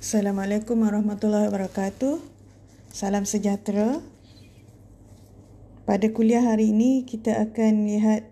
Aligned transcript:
Assalamualaikum 0.00 0.80
warahmatullahi 0.80 1.52
wabarakatuh. 1.52 2.24
Salam 2.88 3.28
sejahtera. 3.28 4.00
Pada 5.84 6.08
kuliah 6.08 6.40
hari 6.40 6.72
ini 6.72 7.04
kita 7.04 7.36
akan 7.36 7.84
lihat 7.84 8.24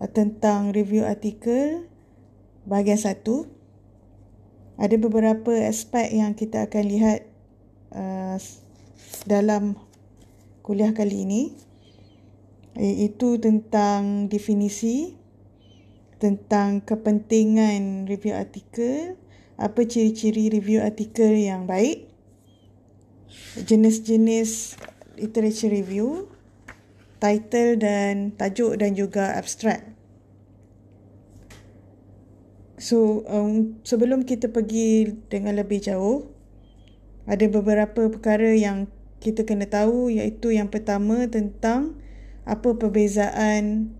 uh, 0.00 0.08
tentang 0.08 0.72
review 0.72 1.04
artikel 1.04 1.84
bahagian 2.64 2.96
satu. 2.96 3.52
Ada 4.80 4.96
beberapa 4.96 5.52
aspek 5.68 6.16
yang 6.16 6.32
kita 6.32 6.72
akan 6.72 6.84
lihat 6.88 7.28
uh, 7.92 8.40
dalam 9.28 9.76
kuliah 10.64 10.96
kali 10.96 11.28
ini 11.28 11.52
iaitu 12.80 13.36
tentang 13.44 14.32
definisi 14.32 15.20
tentang 16.16 16.80
kepentingan 16.80 18.08
review 18.08 18.32
artikel 18.32 19.20
apa 19.56 19.88
ciri-ciri 19.88 20.52
review 20.52 20.84
artikel 20.84 21.32
yang 21.32 21.64
baik, 21.64 22.08
jenis-jenis 23.56 24.76
literature 25.16 25.72
review, 25.72 26.28
title 27.16 27.80
dan 27.80 28.36
tajuk 28.36 28.76
dan 28.76 28.92
juga 28.92 29.32
abstract. 29.36 29.96
So, 32.76 33.24
um, 33.24 33.80
sebelum 33.88 34.28
kita 34.28 34.52
pergi 34.52 35.16
dengan 35.32 35.56
lebih 35.56 35.80
jauh, 35.80 36.28
ada 37.24 37.48
beberapa 37.48 38.12
perkara 38.12 38.52
yang 38.52 38.92
kita 39.24 39.48
kena 39.48 39.64
tahu 39.64 40.12
iaitu 40.12 40.52
yang 40.52 40.68
pertama 40.68 41.24
tentang 41.24 41.96
apa 42.44 42.76
perbezaan 42.76 43.96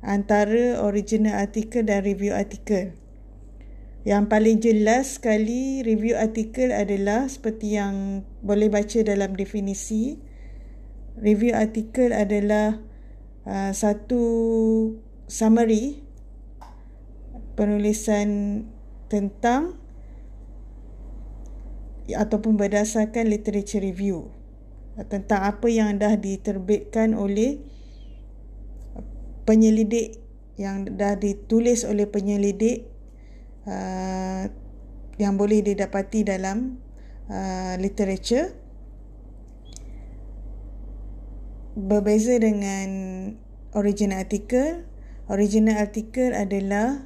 antara 0.00 0.80
original 0.80 1.36
artikel 1.36 1.84
dan 1.84 2.00
review 2.00 2.32
artikel. 2.32 2.96
Yang 4.08 4.24
paling 4.32 4.58
jelas 4.64 5.20
sekali 5.20 5.84
review 5.84 6.16
artikel 6.16 6.72
adalah 6.72 7.28
seperti 7.28 7.76
yang 7.76 8.24
boleh 8.40 8.72
baca 8.72 9.04
dalam 9.04 9.36
definisi. 9.36 10.16
Review 11.20 11.52
artikel 11.52 12.16
adalah 12.16 12.80
uh, 13.44 13.68
satu 13.76 14.24
summary 15.28 16.00
penulisan 17.52 18.64
tentang 19.12 19.76
ataupun 22.08 22.56
berdasarkan 22.56 23.28
literature 23.28 23.84
review 23.84 24.32
tentang 25.12 25.52
apa 25.52 25.68
yang 25.68 26.00
dah 26.00 26.16
diterbitkan 26.16 27.12
oleh 27.12 27.60
penyelidik 29.44 30.16
yang 30.56 30.96
dah 30.96 31.12
ditulis 31.12 31.84
oleh 31.84 32.08
penyelidik 32.08 32.88
uh, 33.68 34.48
yang 35.20 35.36
boleh 35.36 35.60
didapati 35.60 36.24
dalam 36.24 36.80
uh, 37.28 37.76
literature. 37.76 38.56
Berbeza 41.78 42.40
dengan 42.42 42.90
original 43.76 44.26
artikel 44.26 44.88
original 45.28 45.78
artikel 45.78 46.32
adalah 46.32 47.04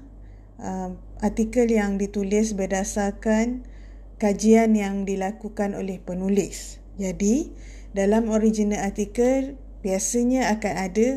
uh, 0.62 0.94
artikel 1.20 1.68
yang 1.68 1.98
ditulis 1.98 2.54
berdasarkan 2.54 3.66
kajian 4.16 4.78
yang 4.78 5.02
dilakukan 5.02 5.74
oleh 5.74 5.98
penulis. 5.98 6.78
Jadi 6.96 7.50
dalam 7.92 8.30
original 8.30 8.80
artikel 8.86 9.58
biasanya 9.82 10.54
akan 10.54 10.74
ada 10.78 11.08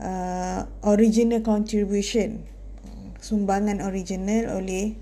uh, 0.00 0.60
original 0.88 1.44
contribution 1.44 2.48
sumbangan 3.22 3.78
original 3.78 4.58
oleh 4.58 4.98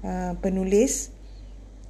uh, 0.00 0.34
penulis 0.40 1.12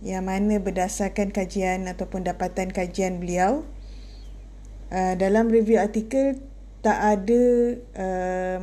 yang 0.03 0.27
mana 0.27 0.59
berdasarkan 0.59 1.31
kajian 1.31 1.87
ataupun 1.87 2.27
dapatan 2.27 2.71
kajian 2.75 3.23
beliau 3.23 3.63
uh, 4.91 5.15
dalam 5.15 5.47
review 5.49 5.79
artikel 5.79 6.39
tak 6.83 6.99
ada 6.99 7.43
uh, 7.99 8.59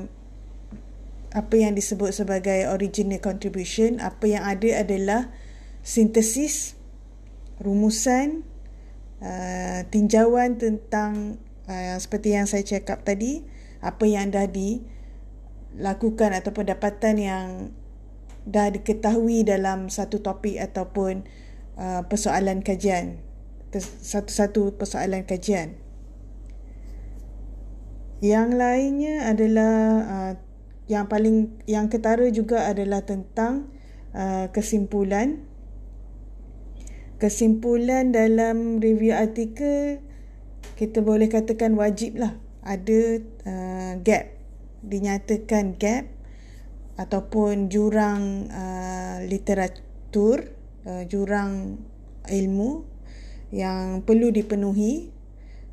apa 1.35 1.55
yang 1.59 1.75
disebut 1.75 2.15
sebagai 2.15 2.71
original 2.71 3.19
contribution. 3.19 3.99
Apa 3.99 4.23
yang 4.23 4.43
ada 4.47 4.79
adalah 4.79 5.35
sintesis 5.83 6.79
rumusan 7.59 8.47
uh, 9.19 9.83
tinjauan 9.91 10.55
tentang 10.55 11.35
uh, 11.67 11.99
seperti 11.99 12.39
yang 12.39 12.47
saya 12.47 12.63
cakap 12.63 13.03
tadi 13.03 13.43
apa 13.83 14.07
yang 14.07 14.31
dah 14.31 14.47
di 14.47 14.94
lakukan 15.77 16.31
atau 16.31 16.51
pendapatan 16.55 17.15
yang 17.19 17.47
dah 18.45 18.69
diketahui 18.69 19.41
dalam 19.43 19.89
satu 19.89 20.21
topik 20.21 20.61
ataupun 20.61 21.25
uh, 21.75 22.05
persoalan 22.05 22.61
kajian 22.61 23.25
satu-satu 23.81 24.79
persoalan 24.79 25.27
kajian. 25.27 25.75
Yang 28.23 28.49
lainnya 28.55 29.15
adalah 29.27 29.75
uh, 30.07 30.33
yang 30.87 31.11
paling 31.11 31.51
yang 31.67 31.91
ketara 31.91 32.31
juga 32.31 32.71
adalah 32.71 33.03
tentang 33.03 33.67
uh, 34.15 34.47
kesimpulan. 34.55 35.43
Kesimpulan 37.19 38.11
dalam 38.15 38.79
review 38.79 39.15
artikel 39.15 40.03
kita 40.75 40.99
boleh 41.03 41.27
katakan 41.27 41.75
wajib 41.75 42.19
lah. 42.19 42.39
Ada 42.63 43.19
uh, 43.45 43.93
gap 44.01 44.34
dinyatakan 44.85 45.75
gap 45.81 46.05
ataupun 46.95 47.67
jurang 47.67 48.47
uh, 48.47 49.19
literatur 49.27 50.55
uh, 50.87 51.03
jurang 51.09 51.81
ilmu 52.29 52.87
yang 53.51 54.01
perlu 54.07 54.31
dipenuhi 54.31 55.11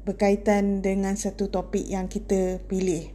berkaitan 0.02 0.82
dengan 0.82 1.14
satu 1.14 1.46
topik 1.48 1.86
yang 1.86 2.10
kita 2.10 2.58
pilih. 2.66 3.14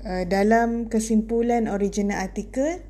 Uh, 0.00 0.24
dalam 0.24 0.88
kesimpulan 0.88 1.68
original 1.68 2.24
artikel 2.24 2.80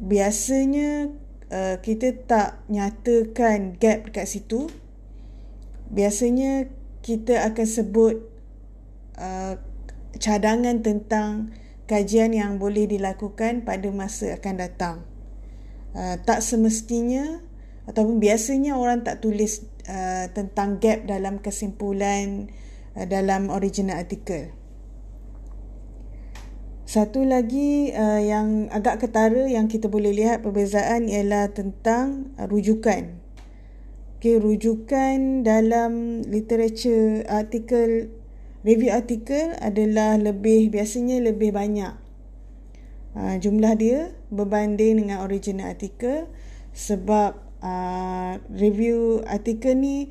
biasanya 0.00 1.12
uh, 1.52 1.76
kita 1.84 2.24
tak 2.24 2.64
nyatakan 2.72 3.76
gap 3.76 4.08
dekat 4.08 4.26
situ. 4.30 4.72
Biasanya 5.92 6.72
kita 7.04 7.44
akan 7.52 7.66
sebut 7.68 8.31
Uh, 9.22 9.54
cadangan 10.18 10.82
tentang 10.82 11.54
kajian 11.86 12.34
yang 12.34 12.58
boleh 12.58 12.90
dilakukan 12.90 13.62
pada 13.62 13.86
masa 13.94 14.34
akan 14.34 14.54
datang. 14.58 14.96
Uh, 15.94 16.18
tak 16.26 16.42
semestinya 16.42 17.38
ataupun 17.86 18.18
biasanya 18.18 18.74
orang 18.74 19.06
tak 19.06 19.22
tulis 19.22 19.62
uh, 19.86 20.26
tentang 20.34 20.82
gap 20.82 21.06
dalam 21.06 21.38
kesimpulan 21.38 22.50
uh, 22.98 23.06
dalam 23.06 23.46
original 23.46 24.02
artikel. 24.02 24.50
Satu 26.82 27.24
lagi 27.24 27.88
uh, 27.94 28.20
yang 28.20 28.68
agak 28.68 29.06
ketara 29.06 29.48
yang 29.48 29.64
kita 29.70 29.88
boleh 29.88 30.12
lihat 30.12 30.44
perbezaan 30.44 31.08
ialah 31.08 31.48
tentang 31.54 32.36
uh, 32.36 32.44
rujukan. 32.50 33.22
Okay, 34.20 34.38
rujukan 34.38 35.42
dalam 35.42 36.22
literature 36.30 37.26
artikel 37.26 38.21
review 38.62 38.90
artikel 38.94 39.54
adalah 39.58 40.18
lebih 40.18 40.70
biasanya 40.70 41.22
lebih 41.22 41.54
banyak. 41.54 41.94
Uh, 43.12 43.36
jumlah 43.36 43.76
dia 43.76 44.16
berbanding 44.32 45.04
dengan 45.04 45.20
original 45.20 45.68
artikel 45.76 46.32
sebab 46.72 47.36
uh, 47.60 48.40
review 48.48 49.20
artikel 49.28 49.76
ni 49.76 50.08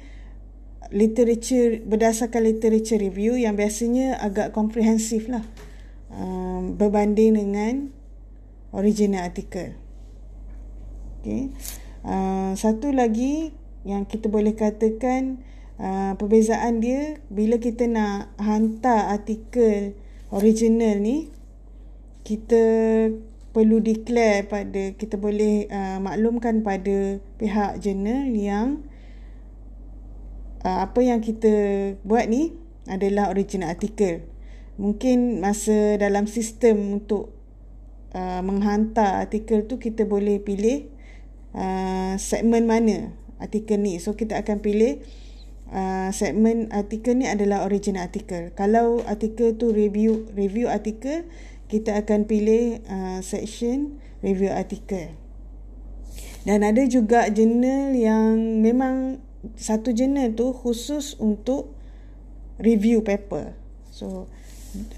literature 0.93 1.81
berdasarkan 1.81 2.45
literature 2.45 3.01
review 3.01 3.33
yang 3.39 3.57
biasanya 3.57 4.19
agak 4.21 4.53
komprehensif 4.53 5.25
lah. 5.31 5.41
Uh, 6.11 6.75
berbanding 6.75 7.39
dengan 7.39 7.89
original 8.75 9.25
artikel. 9.25 9.73
Okay. 11.21 11.53
uh, 12.01 12.51
satu 12.57 12.89
lagi 12.89 13.53
yang 13.85 14.09
kita 14.09 14.25
boleh 14.25 14.57
katakan 14.57 15.41
uh, 15.81 16.13
perbezaan 16.15 16.79
dia 16.79 17.17
bila 17.33 17.57
kita 17.57 17.89
nak 17.89 18.37
hantar 18.37 19.17
artikel 19.17 19.97
original 20.29 21.01
ni 21.01 21.33
kita 22.21 22.63
perlu 23.51 23.83
declare 23.83 24.47
pada 24.47 24.95
kita 24.95 25.19
boleh 25.19 25.67
uh, 25.67 25.99
maklumkan 25.99 26.63
pada 26.63 27.19
pihak 27.35 27.83
jurnal 27.83 28.31
yang 28.31 28.85
uh, 30.63 30.87
apa 30.87 30.99
yang 31.03 31.19
kita 31.19 31.51
buat 32.05 32.31
ni 32.31 32.55
adalah 32.87 33.29
original 33.33 33.73
artikel. 33.75 34.23
Mungkin 34.79 35.43
masa 35.43 35.99
dalam 35.99 36.25
sistem 36.25 37.01
untuk 37.03 37.35
uh, 38.15 38.39
menghantar 38.39 39.27
artikel 39.27 39.67
tu 39.67 39.77
kita 39.77 40.07
boleh 40.07 40.39
pilih 40.39 40.87
uh, 41.51 42.15
segmen 42.15 42.63
mana 42.63 43.11
artikel 43.37 43.77
ni. 43.83 43.99
So 43.99 44.15
kita 44.15 44.39
akan 44.39 44.63
pilih 44.63 45.03
uh, 45.71 46.09
segmen 46.13 46.69
artikel 46.69 47.17
ni 47.17 47.25
adalah 47.25 47.65
original 47.65 48.05
artikel. 48.05 48.51
Kalau 48.53 49.01
artikel 49.07 49.55
tu 49.55 49.71
review 49.71 50.27
review 50.35 50.67
artikel, 50.67 51.25
kita 51.71 51.97
akan 52.03 52.27
pilih 52.27 52.83
uh, 52.85 53.19
section 53.23 53.97
review 54.21 54.51
artikel. 54.51 55.15
Dan 56.43 56.67
ada 56.67 56.83
juga 56.85 57.29
jurnal 57.31 57.93
yang 57.95 58.61
memang 58.61 59.21
satu 59.57 59.93
jurnal 59.93 60.33
tu 60.33 60.53
khusus 60.53 61.17
untuk 61.17 61.73
review 62.61 63.01
paper. 63.01 63.57
So 63.89 64.29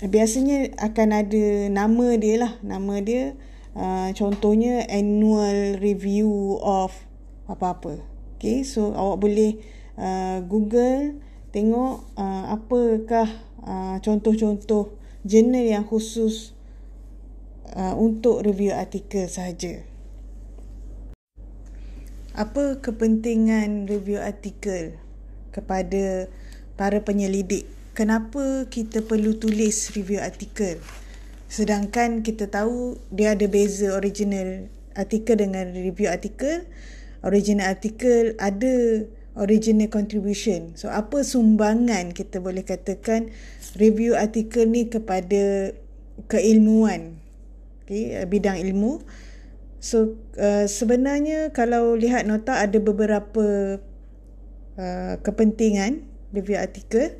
biasanya 0.03 0.75
akan 0.77 1.09
ada 1.13 1.45
nama 1.69 2.07
dia 2.17 2.35
lah, 2.41 2.53
nama 2.61 2.99
dia 2.99 3.37
uh, 3.77 4.09
contohnya 4.13 4.85
annual 4.89 5.77
review 5.81 6.57
of 6.61 6.93
apa-apa. 7.47 7.99
Okay, 8.39 8.67
so 8.67 8.91
awak 8.91 9.23
boleh 9.23 9.51
uh, 9.97 10.39
Google 10.45 11.21
tengok 11.53 12.05
uh, 12.17 12.45
apakah 12.53 13.29
uh, 13.61 13.97
contoh-contoh 14.01 14.97
jurnal 15.23 15.63
yang 15.63 15.85
khusus 15.85 16.51
uh, 17.73 17.95
untuk 17.95 18.43
review 18.43 18.73
artikel 18.75 19.29
sahaja. 19.29 19.85
Apa 22.33 22.81
kepentingan 22.81 23.85
review 23.85 24.17
artikel 24.17 24.97
kepada 25.53 26.25
para 26.73 26.97
penyelidik? 27.05 27.69
Kenapa 27.93 28.65
kita 28.73 29.05
perlu 29.05 29.37
tulis 29.37 29.93
review 29.93 30.17
artikel? 30.17 30.81
Sedangkan 31.45 32.25
kita 32.25 32.49
tahu 32.49 32.97
dia 33.13 33.37
ada 33.37 33.45
beza 33.45 33.93
original 33.93 34.65
artikel 34.97 35.37
dengan 35.37 35.69
review 35.77 36.09
artikel. 36.09 36.65
Original 37.21 37.69
artikel 37.69 38.33
ada 38.41 39.05
original 39.33 39.89
contribution. 39.89 40.77
So 40.77 40.94
apa 40.94 41.25
sumbangan 41.25 42.13
kita 42.13 42.38
boleh 42.38 42.62
katakan 42.62 43.33
review 43.77 44.13
artikel 44.13 44.69
ni 44.69 44.89
kepada 44.89 45.74
keilmuan 46.30 47.18
okay, 47.85 48.25
bidang 48.30 48.62
ilmu. 48.62 49.01
So 49.83 50.15
uh, 50.38 50.69
sebenarnya 50.69 51.51
kalau 51.51 51.97
lihat 51.97 52.30
nota 52.30 52.62
ada 52.62 52.77
beberapa 52.77 53.77
uh, 54.77 55.13
kepentingan 55.19 56.06
review 56.31 56.57
artikel. 56.57 57.18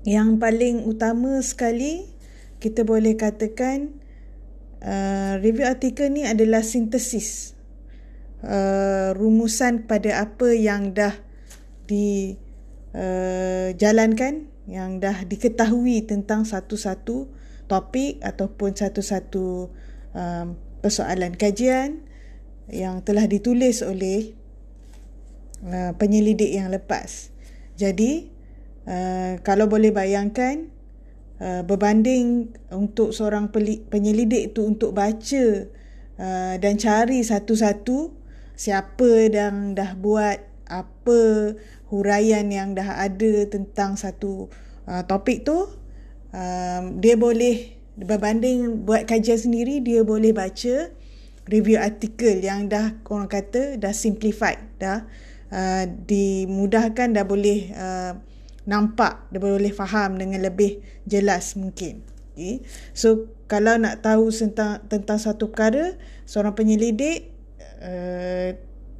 Yang 0.00 0.40
paling 0.40 0.76
utama 0.88 1.44
sekali 1.44 2.08
kita 2.56 2.88
boleh 2.88 3.20
katakan 3.20 4.00
uh, 4.80 5.36
review 5.44 5.68
artikel 5.68 6.08
ni 6.08 6.24
adalah 6.24 6.64
sintesis 6.64 7.59
uh, 8.44 9.14
rumusan 9.16 9.86
pada 9.88 10.20
apa 10.24 10.54
yang 10.54 10.94
dah 10.96 11.14
dijalankan 11.90 14.34
uh, 14.46 14.50
yang 14.70 15.02
dah 15.02 15.26
diketahui 15.26 16.06
tentang 16.06 16.46
satu-satu 16.46 17.26
topik 17.66 18.22
ataupun 18.22 18.70
satu-satu 18.74 19.70
um, 20.14 20.54
persoalan 20.82 21.34
kajian 21.34 22.00
yang 22.70 23.02
telah 23.02 23.26
ditulis 23.26 23.82
oleh 23.82 24.34
uh, 25.66 25.90
penyelidik 25.98 26.54
yang 26.54 26.70
lepas. 26.70 27.34
Jadi 27.74 28.30
uh, 28.86 29.42
kalau 29.42 29.66
boleh 29.66 29.90
bayangkan 29.90 30.70
uh, 31.42 31.66
berbanding 31.66 32.54
untuk 32.70 33.10
seorang 33.10 33.50
penyelidik 33.90 34.54
itu 34.54 34.62
untuk 34.66 34.94
baca 34.94 35.66
uh, 36.20 36.54
dan 36.62 36.78
cari 36.78 37.26
satu-satu 37.26 38.19
siapa 38.60 39.32
yang 39.32 39.72
dah 39.72 39.96
buat 39.96 40.36
apa 40.68 41.20
huraian 41.88 42.44
yang 42.52 42.76
dah 42.76 43.00
ada 43.00 43.48
tentang 43.48 43.96
satu 43.96 44.52
uh, 44.84 45.00
topik 45.08 45.48
tu 45.48 45.64
um, 46.36 46.82
dia 47.00 47.16
boleh 47.16 47.80
berbanding 47.96 48.84
buat 48.84 49.08
kajian 49.08 49.40
sendiri 49.40 49.80
dia 49.80 50.04
boleh 50.04 50.36
baca 50.36 50.92
review 51.48 51.80
artikel 51.80 52.44
yang 52.44 52.68
dah 52.68 53.00
orang 53.08 53.32
kata 53.32 53.80
dah 53.80 53.96
simplified 53.96 54.60
dah 54.76 55.08
uh, 55.48 55.88
dimudahkan 55.88 57.16
dah 57.16 57.24
boleh 57.24 57.72
uh, 57.72 58.12
nampak 58.68 59.24
dia 59.32 59.40
boleh 59.40 59.72
faham 59.72 60.20
dengan 60.20 60.44
lebih 60.44 60.84
jelas 61.08 61.56
mungkin 61.56 62.04
okay. 62.36 62.60
so 62.92 63.24
kalau 63.48 63.80
nak 63.80 64.04
tahu 64.04 64.28
tentang 64.28 64.84
tentang 64.86 65.16
satu 65.16 65.48
perkara 65.48 65.96
seorang 66.28 66.52
penyelidik 66.52 67.39
uh, 67.80 68.48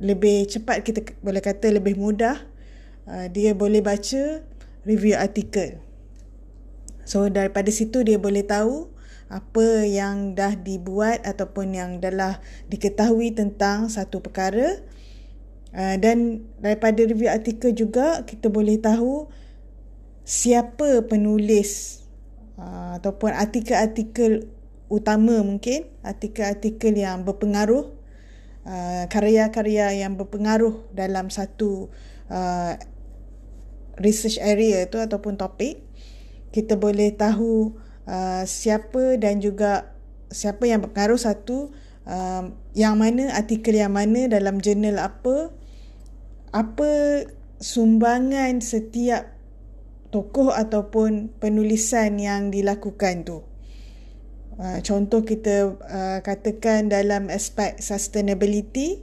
lebih 0.01 0.49
cepat 0.49 0.81
kita 0.81 1.05
boleh 1.21 1.45
kata 1.45 1.69
lebih 1.69 1.95
mudah 2.01 2.41
uh, 3.05 3.27
dia 3.29 3.53
boleh 3.53 3.85
baca 3.85 4.41
review 4.89 5.15
artikel. 5.17 5.81
So 7.05 7.29
daripada 7.29 7.69
situ 7.69 8.01
dia 8.01 8.17
boleh 8.17 8.47
tahu 8.47 8.89
apa 9.31 9.87
yang 9.87 10.35
dah 10.35 10.59
dibuat 10.59 11.23
ataupun 11.23 11.77
yang 11.77 11.91
dah 12.03 12.43
diketahui 12.67 13.31
tentang 13.37 13.87
satu 13.87 14.19
perkara. 14.19 14.83
Uh, 15.71 15.95
dan 16.03 16.43
daripada 16.59 17.07
review 17.07 17.31
artikel 17.31 17.71
juga 17.71 18.27
kita 18.27 18.51
boleh 18.51 18.75
tahu 18.83 19.31
siapa 20.27 21.07
penulis 21.07 22.03
uh, 22.59 22.99
ataupun 22.99 23.31
artikel-artikel 23.31 24.51
utama 24.91 25.39
mungkin 25.47 25.87
artikel-artikel 26.03 26.99
yang 26.99 27.23
berpengaruh 27.23 28.00
uh, 28.67 29.05
karya-karya 29.09 30.05
yang 30.05 30.17
berpengaruh 30.17 30.91
dalam 30.93 31.29
satu 31.33 31.89
uh, 32.29 32.75
research 34.01 34.41
area 34.41 34.89
tu 34.89 34.97
ataupun 34.97 35.37
topik 35.37 35.85
kita 36.51 36.75
boleh 36.75 37.15
tahu 37.15 37.77
uh, 38.09 38.43
siapa 38.49 39.21
dan 39.21 39.39
juga 39.39 39.95
siapa 40.31 40.67
yang 40.67 40.83
berpengaruh 40.83 41.21
satu 41.21 41.71
uh, 42.07 42.45
yang 42.75 42.97
mana 42.99 43.35
artikel 43.35 43.77
yang 43.77 43.95
mana 43.95 44.27
dalam 44.27 44.59
jurnal 44.59 44.99
apa 44.99 45.53
apa 46.51 46.91
sumbangan 47.63 48.59
setiap 48.59 49.37
tokoh 50.11 50.51
ataupun 50.51 51.31
penulisan 51.39 52.19
yang 52.19 52.51
dilakukan 52.51 53.23
tu 53.23 53.47
uh, 54.61 54.79
contoh 54.85 55.25
kita 55.25 55.81
uh, 55.81 56.19
katakan 56.21 56.93
dalam 56.93 57.33
aspek 57.33 57.81
sustainability 57.81 59.01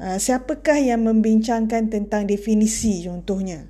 uh, 0.00 0.16
siapakah 0.16 0.80
yang 0.80 1.04
membincangkan 1.04 1.92
tentang 1.92 2.24
definisi 2.24 3.04
contohnya 3.04 3.68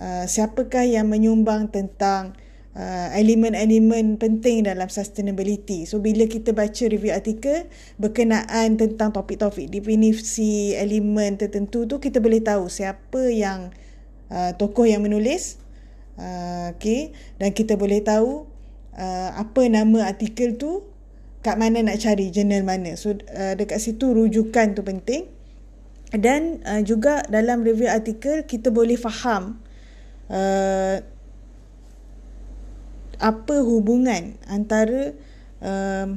Uh, 0.00 0.24
siapakah 0.24 0.88
yang 0.88 1.12
menyumbang 1.12 1.68
tentang 1.68 2.32
uh, 2.72 3.12
elemen-elemen 3.12 4.16
penting 4.16 4.64
dalam 4.64 4.88
sustainability. 4.88 5.84
So 5.84 6.00
bila 6.00 6.24
kita 6.24 6.56
baca 6.56 6.88
review 6.88 7.12
artikel 7.12 7.68
berkenaan 8.00 8.80
tentang 8.80 9.12
topik-topik 9.12 9.68
definisi 9.68 10.72
elemen 10.72 11.36
tertentu 11.36 11.84
tu 11.84 12.00
kita 12.00 12.16
boleh 12.16 12.40
tahu 12.40 12.72
siapa 12.72 13.28
yang 13.28 13.76
uh, 14.32 14.56
tokoh 14.56 14.88
yang 14.88 15.04
menulis. 15.04 15.60
Uh, 16.16 16.72
okay. 16.72 17.12
Dan 17.36 17.52
kita 17.52 17.76
boleh 17.76 18.00
tahu 18.00 18.48
uh, 18.96 19.30
apa 19.38 19.66
nama 19.68 20.08
artikel 20.08 20.56
tu 20.56 20.86
kat 21.40 21.56
mana 21.56 21.80
nak 21.80 22.00
cari 22.00 22.28
jurnal 22.32 22.64
mana. 22.64 22.96
So 22.96 23.16
uh, 23.16 23.54
dekat 23.56 23.80
situ 23.80 24.12
rujukan 24.12 24.76
tu 24.76 24.82
penting. 24.86 25.28
Dan 26.10 26.58
uh, 26.66 26.82
juga 26.82 27.22
dalam 27.30 27.62
review 27.62 27.86
artikel 27.86 28.42
kita 28.42 28.74
boleh 28.74 28.98
faham 28.98 29.62
uh, 30.26 30.98
apa 33.20 33.56
hubungan 33.62 34.34
antara 34.48 35.14
uh, 35.62 36.08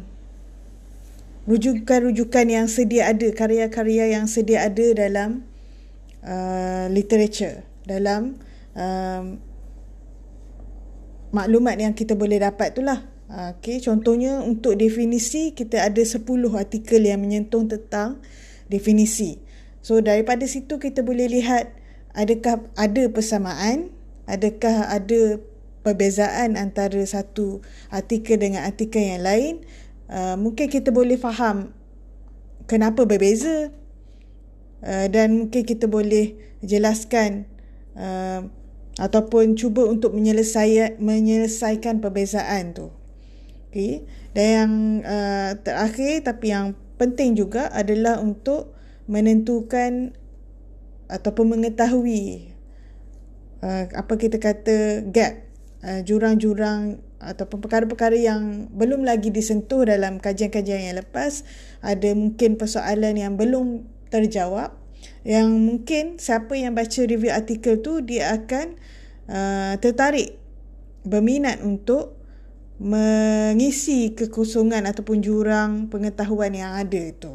rujukan-rujukan 1.43 2.45
yang 2.47 2.67
sedia 2.71 3.11
ada, 3.11 3.27
karya-karya 3.35 4.15
yang 4.15 4.25
sedia 4.31 4.63
ada 4.63 4.95
dalam 4.95 5.43
uh, 6.23 6.87
literature, 6.87 7.67
dalam 7.83 8.39
uh, 8.79 9.35
maklumat 11.33 11.75
yang 11.81 11.97
kita 11.97 12.13
boleh 12.13 12.39
dapat 12.39 12.77
itulah. 12.77 13.09
Okay, 13.33 13.81
contohnya 13.81 14.45
untuk 14.45 14.77
definisi 14.77 15.57
kita 15.57 15.81
ada 15.81 16.05
10 16.05 16.21
artikel 16.53 17.01
yang 17.01 17.17
menyentuh 17.17 17.65
tentang 17.65 18.21
definisi. 18.69 19.41
So 19.81 19.99
daripada 20.05 20.45
situ 20.45 20.77
kita 20.77 21.01
boleh 21.01 21.27
lihat 21.27 21.73
adakah 22.13 22.61
ada 22.77 23.09
persamaan 23.09 23.89
Adakah 24.23 24.87
ada 24.87 25.43
perbezaan 25.83 26.55
antara 26.55 27.03
satu 27.03 27.59
artikel 27.91 28.39
dengan 28.39 28.63
artikel 28.63 29.03
yang 29.03 29.23
lain? 29.23 29.53
Uh, 30.07 30.39
mungkin 30.39 30.71
kita 30.71 30.95
boleh 30.95 31.19
faham 31.19 31.75
kenapa 32.71 33.03
berbeza 33.03 33.71
uh, 34.83 35.07
dan 35.11 35.43
mungkin 35.43 35.63
kita 35.67 35.91
boleh 35.91 36.39
jelaskan 36.63 37.47
uh, 37.99 38.47
ataupun 39.01 39.57
cuba 39.57 39.89
untuk 39.89 40.13
menyelesaikan 40.13 41.01
menyelesaikan 41.01 41.97
perbezaan 42.03 42.77
tu. 42.77 42.93
Okay. 43.73 44.05
Dan 44.37 44.47
yang 44.49 44.73
uh, 45.01 45.51
terakhir 45.61 46.25
tapi 46.25 46.53
yang 46.53 46.77
penting 47.01 47.33
juga 47.33 47.73
adalah 47.73 48.21
untuk 48.21 48.73
menentukan 49.09 50.13
ataupun 51.09 51.57
mengetahui 51.57 52.53
uh, 53.65 53.85
apa 53.93 54.13
kita 54.17 54.37
kata 54.37 55.09
gap 55.09 55.45
uh, 55.81 56.01
jurang-jurang 56.05 57.01
ataupun 57.23 57.63
perkara-perkara 57.63 58.19
yang 58.19 58.67
belum 58.75 59.07
lagi 59.07 59.31
disentuh 59.31 59.87
dalam 59.87 60.19
kajian-kajian 60.19 60.91
yang 60.91 60.97
lepas 60.99 61.47
ada 61.79 62.11
mungkin 62.11 62.59
persoalan 62.59 63.15
yang 63.15 63.39
belum 63.39 63.87
terjawab 64.11 64.82
yang 65.23 65.49
mungkin 65.51 66.19
siapa 66.19 66.55
yang 66.55 66.75
baca 66.75 67.01
review 67.07 67.31
artikel 67.31 67.79
tu 67.79 68.03
dia 68.03 68.35
akan 68.35 68.75
uh, 69.31 69.73
tertarik 69.79 70.35
berminat 71.03 71.63
untuk 71.63 72.19
mengisi 72.83 74.11
kekosongan 74.11 74.83
ataupun 74.89 75.23
jurang 75.23 75.87
pengetahuan 75.87 76.51
yang 76.51 76.75
ada 76.75 76.99
itu. 76.99 77.33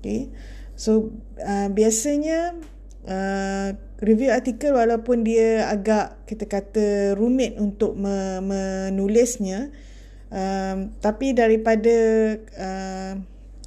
Okay. 0.00 0.32
So 0.74 1.12
uh, 1.38 1.68
biasanya 1.68 2.56
uh, 3.04 3.68
review 4.00 4.32
artikel 4.32 4.72
walaupun 4.72 5.22
dia 5.22 5.68
agak 5.68 6.24
kita 6.24 6.48
kata 6.48 6.86
rumit 7.14 7.60
untuk 7.60 7.94
me- 7.94 8.40
menulisnya 8.40 9.68
um, 10.32 10.94
tapi 11.04 11.36
daripada 11.36 11.98
uh, 12.56 13.12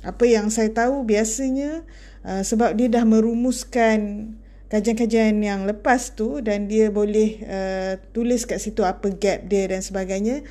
apa 0.04 0.24
yang 0.28 0.52
saya 0.52 0.74
tahu 0.74 1.08
biasanya 1.08 1.86
uh, 2.27 2.42
sebab 2.42 2.75
dia 2.75 2.89
dah 2.89 3.06
merumuskan 3.06 4.32
kajian-kajian 4.74 5.38
yang 5.46 5.70
lepas 5.70 6.18
tu 6.18 6.42
dan 6.42 6.65
dia 6.65 6.89
boleh 6.89 7.46
uh, 7.46 7.94
tulis 8.10 8.50
kat 8.50 8.58
situ 8.58 8.82
apa 8.82 9.13
gap 9.13 9.46
dia 9.46 9.70
dan 9.70 9.86
sebagainya. 9.86 10.42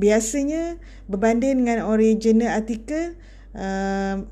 Biasanya 0.00 0.80
berbanding 1.08 1.64
dengan 1.64 1.84
original 1.84 2.56
artikel 2.56 3.20
uh, 3.52 4.24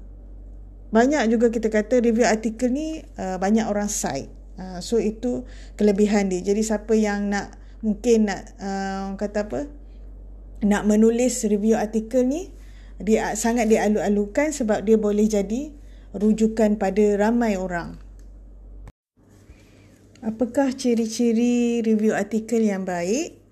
banyak 0.94 1.26
juga 1.26 1.50
kita 1.50 1.68
kata 1.68 1.98
review 2.00 2.24
artikel 2.24 2.70
ni 2.70 3.02
uh, 3.18 3.36
banyak 3.36 3.66
orang 3.66 3.90
cite 3.90 4.30
uh, 4.56 4.78
so 4.78 4.96
itu 4.96 5.44
kelebihan 5.74 6.30
dia. 6.30 6.40
Jadi 6.40 6.62
siapa 6.62 6.94
yang 6.94 7.28
nak 7.28 7.58
mungkin 7.84 8.32
nak 8.32 8.40
uh, 8.56 9.12
kata 9.20 9.44
apa 9.44 9.60
nak 10.64 10.88
menulis 10.88 11.44
review 11.44 11.76
artikel 11.76 12.24
ni 12.24 12.48
dia 12.96 13.36
sangat 13.36 13.68
dialu-alukan 13.68 14.54
sebab 14.54 14.86
dia 14.86 14.96
boleh 14.96 15.28
jadi 15.28 15.74
rujukan 16.14 16.78
pada 16.78 17.18
ramai 17.18 17.58
orang 17.58 17.98
apakah 20.22 20.70
ciri-ciri 20.72 21.82
review 21.82 22.14
artikel 22.14 22.62
yang 22.62 22.86
baik 22.86 23.44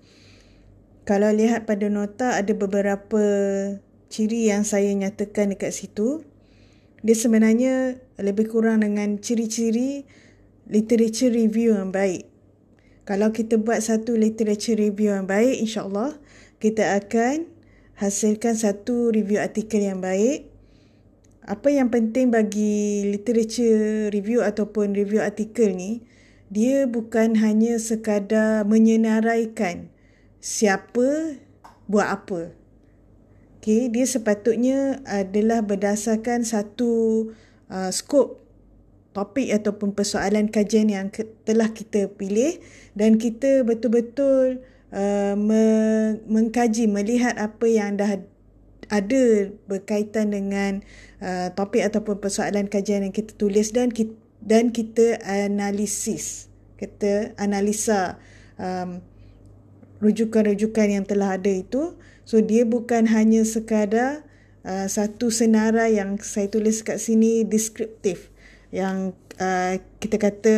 kalau 1.03 1.35
lihat 1.35 1.67
pada 1.67 1.91
nota 1.91 2.39
ada 2.39 2.55
beberapa 2.55 3.19
ciri 4.07 4.53
yang 4.53 4.61
saya 4.61 4.93
nyatakan 4.93 5.51
dekat 5.51 5.73
situ. 5.73 6.21
Dia 7.01 7.17
sebenarnya 7.17 7.99
lebih 8.21 8.47
kurang 8.47 8.85
dengan 8.85 9.19
ciri-ciri 9.19 10.05
literature 10.69 11.33
review 11.33 11.73
yang 11.73 11.89
baik. 11.89 12.29
Kalau 13.09 13.35
kita 13.35 13.59
buat 13.59 13.83
satu 13.83 14.15
literature 14.15 14.79
review 14.79 15.11
yang 15.11 15.27
baik, 15.27 15.59
insyaAllah 15.59 16.15
kita 16.63 16.95
akan 16.95 17.51
hasilkan 17.99 18.55
satu 18.55 19.11
review 19.11 19.43
artikel 19.43 19.83
yang 19.83 19.99
baik. 19.99 20.52
Apa 21.43 21.67
yang 21.67 21.91
penting 21.91 22.31
bagi 22.31 23.03
literature 23.11 24.07
review 24.15 24.39
ataupun 24.39 24.95
review 24.95 25.19
artikel 25.19 25.75
ni, 25.75 25.99
dia 26.47 26.87
bukan 26.87 27.35
hanya 27.43 27.75
sekadar 27.75 28.63
menyenaraikan 28.63 29.91
siapa 30.39 31.39
buat 31.91 32.07
apa. 32.07 32.55
Okay, 33.59 33.91
dia 33.91 34.03
sepatutnya 34.07 35.03
adalah 35.03 35.63
berdasarkan 35.63 36.43
satu 36.47 36.91
uh, 37.71 37.91
skop 37.91 38.43
topik 39.15 39.51
ataupun 39.51 39.95
persoalan 39.95 40.51
kajian 40.51 40.91
yang 40.91 41.07
ke- 41.11 41.31
telah 41.47 41.71
kita 41.71 42.11
pilih 42.11 42.59
dan 42.91 43.15
kita 43.15 43.63
betul-betul 43.63 44.63
uh, 44.91 45.35
me- 45.35 46.19
mengkaji, 46.27 46.91
melihat 46.91 47.35
apa 47.39 47.67
yang 47.67 47.95
dah 47.95 48.19
ada 48.93 49.49
berkaitan 49.65 50.29
dengan 50.29 50.85
uh, 51.17 51.49
topik 51.57 51.81
ataupun 51.81 52.21
persoalan 52.21 52.69
kajian 52.69 53.01
yang 53.01 53.15
kita 53.15 53.33
tulis 53.33 53.73
dan 53.73 53.89
kita, 53.89 54.13
dan 54.37 54.69
kita 54.69 55.17
analisis, 55.25 56.53
kita 56.77 57.33
analisa 57.41 58.21
um, 58.61 59.01
rujukan-rujukan 59.97 60.93
yang 60.93 61.05
telah 61.09 61.41
ada 61.41 61.49
itu. 61.49 61.97
So 62.23 62.39
dia 62.39 62.69
bukan 62.69 63.09
hanya 63.09 63.41
sekadar 63.49 64.21
uh, 64.67 64.87
satu 64.87 65.33
senarai 65.33 65.97
yang 65.97 66.21
saya 66.21 66.47
tulis 66.53 66.85
kat 66.85 67.01
sini 67.01 67.43
deskriptif 67.43 68.31
yang 68.73 69.13
uh, 69.37 69.79
kita 69.99 70.17
kata 70.17 70.55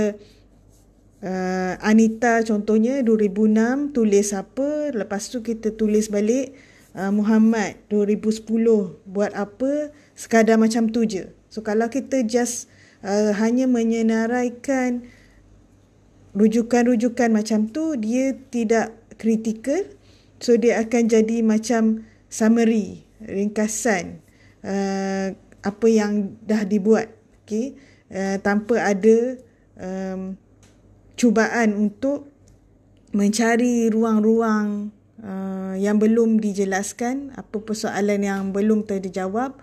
uh, 1.26 1.74
Anita 1.84 2.42
contohnya 2.46 3.02
2006 3.04 3.92
tulis 3.92 4.28
apa 4.32 4.94
lepas 4.94 5.22
tu 5.28 5.44
kita 5.44 5.74
tulis 5.76 6.08
balik 6.08 6.56
uh, 6.96 7.12
Muhammad 7.12 7.78
2010 7.92 8.48
buat 9.06 9.32
apa 9.36 9.92
sekadar 10.16 10.58
macam 10.58 10.90
tu 10.90 11.04
je. 11.04 11.30
So 11.52 11.62
kalau 11.62 11.92
kita 11.92 12.24
just 12.24 12.72
uh, 13.06 13.36
hanya 13.38 13.70
menyenaraikan 13.70 15.06
rujukan-rujukan 16.36 17.32
macam 17.32 17.72
tu 17.72 17.96
dia 17.96 18.36
tidak 18.52 18.92
critical 19.16 19.88
so 20.44 20.60
dia 20.60 20.84
akan 20.84 21.08
jadi 21.08 21.40
macam 21.40 22.04
summary 22.28 23.08
ringkasan 23.24 24.20
uh, 24.68 25.32
apa 25.64 25.88
yang 25.88 26.36
dah 26.44 26.68
dibuat 26.68 27.08
okey 27.48 27.80
uh, 28.12 28.36
tanpa 28.44 28.84
ada 28.84 29.40
um, 29.80 30.36
cubaan 31.16 31.72
untuk 31.72 32.28
mencari 33.16 33.88
ruang-ruang 33.88 34.92
uh, 35.26 35.74
yang 35.76 35.98
belum 35.98 36.38
dijelaskan 36.38 37.34
apa 37.34 37.58
persoalan 37.60 38.22
yang 38.22 38.42
belum 38.54 38.86
terjawab 38.86 39.58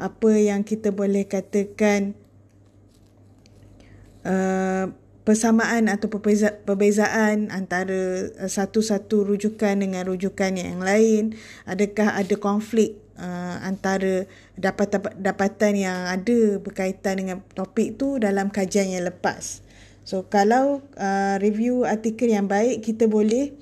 apa 0.00 0.30
yang 0.38 0.62
kita 0.64 0.94
boleh 0.94 1.26
katakan 1.28 2.16
uh, 4.24 4.94
persamaan 5.26 5.92
atau 5.92 6.08
perbezaan 6.64 7.52
antara 7.52 8.30
uh, 8.40 8.48
satu-satu 8.48 9.34
rujukan 9.34 9.76
dengan 9.76 10.08
rujukan 10.08 10.56
yang 10.56 10.80
lain 10.80 11.36
adakah 11.68 12.16
ada 12.16 12.34
konflik 12.40 12.96
uh, 13.20 13.60
antara 13.60 14.24
dapatan-dapatan 14.56 15.72
yang 15.76 16.00
ada 16.08 16.56
berkaitan 16.58 17.20
dengan 17.20 17.36
topik 17.52 18.00
tu 18.00 18.16
dalam 18.16 18.48
kajian 18.48 18.88
yang 18.88 19.04
lepas. 19.04 19.60
So 20.08 20.26
kalau 20.26 20.80
uh, 20.96 21.36
review 21.38 21.84
artikel 21.84 22.32
yang 22.32 22.48
baik 22.48 22.82
kita 22.82 23.06
boleh 23.06 23.52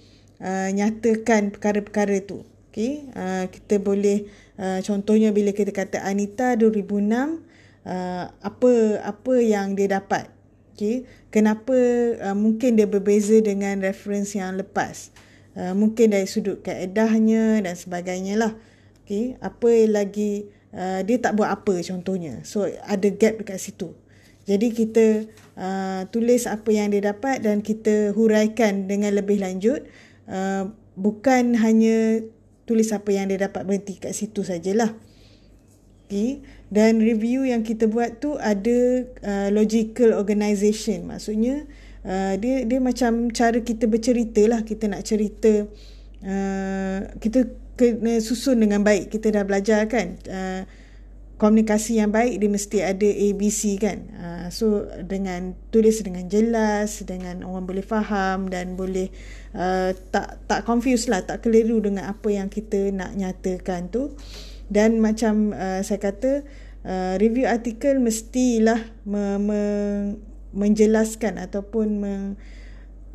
uh, 0.43 0.69
nyatakan 0.73 1.55
perkara-perkara 1.55 2.23
tu 2.25 2.43
okey 2.71 3.09
uh, 3.15 3.47
kita 3.51 3.81
boleh 3.83 4.29
uh, 4.59 4.83
contohnya 4.85 5.31
bila 5.31 5.55
kita 5.55 5.71
kata 5.71 6.03
Anita 6.05 6.59
2006 6.59 6.83
uh, 7.87 8.25
apa 8.31 8.73
apa 9.03 9.35
yang 9.41 9.79
dia 9.79 10.01
dapat 10.01 10.39
Okay. 10.79 11.11
Kenapa 11.35 11.75
uh, 12.23 12.39
mungkin 12.39 12.79
dia 12.79 12.87
berbeza 12.87 13.35
dengan 13.43 13.83
reference 13.83 14.39
yang 14.39 14.55
lepas. 14.55 15.11
Uh, 15.59 15.75
mungkin 15.75 16.15
dari 16.15 16.31
sudut 16.31 16.63
kaedahnya 16.63 17.67
dan 17.67 17.75
sebagainya 17.75 18.39
lah. 18.39 18.55
Okay. 19.03 19.35
Apa 19.43 19.91
lagi 19.91 20.47
uh, 20.71 21.03
dia 21.03 21.19
tak 21.19 21.35
buat 21.35 21.51
apa 21.51 21.83
contohnya. 21.83 22.47
So 22.47 22.63
ada 22.87 23.11
gap 23.11 23.43
dekat 23.43 23.59
situ. 23.59 23.91
Jadi 24.47 24.71
kita 24.71 25.27
uh, 25.59 26.07
tulis 26.15 26.47
apa 26.47 26.71
yang 26.71 26.95
dia 26.95 27.11
dapat 27.11 27.43
dan 27.43 27.59
kita 27.59 28.15
huraikan 28.15 28.87
dengan 28.87 29.19
lebih 29.19 29.43
lanjut. 29.43 29.83
Uh, 30.29 30.77
bukan 30.95 31.57
hanya 31.57 32.21
tulis 32.69 32.93
apa 32.93 33.09
yang 33.11 33.33
dia 33.33 33.49
dapat 33.49 33.65
berhenti 33.65 33.97
kat 33.97 34.13
situ 34.13 34.45
sajalah. 34.45 34.93
Okay 36.05 36.45
dan 36.69 37.01
review 37.01 37.49
yang 37.49 37.65
kita 37.65 37.89
buat 37.89 38.21
tu 38.21 38.37
ada 38.37 39.09
uh, 39.25 39.49
logical 39.49 40.13
organisation. 40.13 41.09
Maksudnya 41.09 41.65
uh, 42.05 42.37
dia 42.37 42.69
dia 42.69 42.79
macam 42.81 43.33
cara 43.33 43.59
kita 43.65 43.89
bercerita 43.89 44.45
lah. 44.45 44.61
Kita 44.65 44.85
nak 44.89 45.03
cerita 45.05 45.65
uh, 46.25 46.99
kita 47.17 47.49
kena 47.81 48.21
susun 48.21 48.61
dengan 48.61 48.85
baik. 48.85 49.09
Kita 49.09 49.33
dah 49.33 49.45
belajar 49.49 49.89
kan 49.89 50.21
uh, 50.29 50.63
komunikasi 51.41 52.03
yang 52.03 52.13
baik 52.13 52.37
dia 52.37 52.51
mesti 52.53 52.79
ada 52.85 53.09
ABC 53.09 53.81
kan. 53.81 53.99
Uh, 54.21 54.47
so 54.53 54.85
dengan 55.09 55.57
tulis 55.73 56.05
dengan 56.05 56.29
jelas 56.29 57.01
dengan 57.09 57.49
orang 57.49 57.65
boleh 57.65 57.85
faham 57.85 58.53
dan 58.53 58.77
boleh 58.77 59.09
uh, 59.59 59.91
tak 60.15 60.39
tak 60.47 60.63
confuse 60.63 61.11
lah 61.11 61.27
tak 61.27 61.43
keliru 61.43 61.83
dengan 61.83 62.07
apa 62.07 62.31
yang 62.31 62.47
kita 62.47 62.95
nak 62.95 63.19
nyatakan 63.19 63.91
tu. 63.91 64.15
Dan 64.71 65.03
macam 65.03 65.51
uh, 65.51 65.83
saya 65.83 65.99
kata 65.99 66.47
uh, 66.87 67.15
review 67.19 67.49
artikel 67.51 67.99
mestilah 67.99 68.79
me, 69.03 69.41
me, 69.41 69.61
menjelaskan 70.55 71.41
ataupun 71.43 71.87
me, 71.99 72.15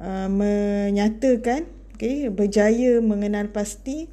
uh, 0.01 0.27
menyatakan 0.27 1.69
okay, 1.93 2.27
berjaya 2.27 3.00
mengenal 3.00 3.53
pasti 3.53 4.09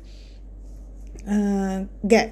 uh, 1.26 1.88
gap 2.04 2.28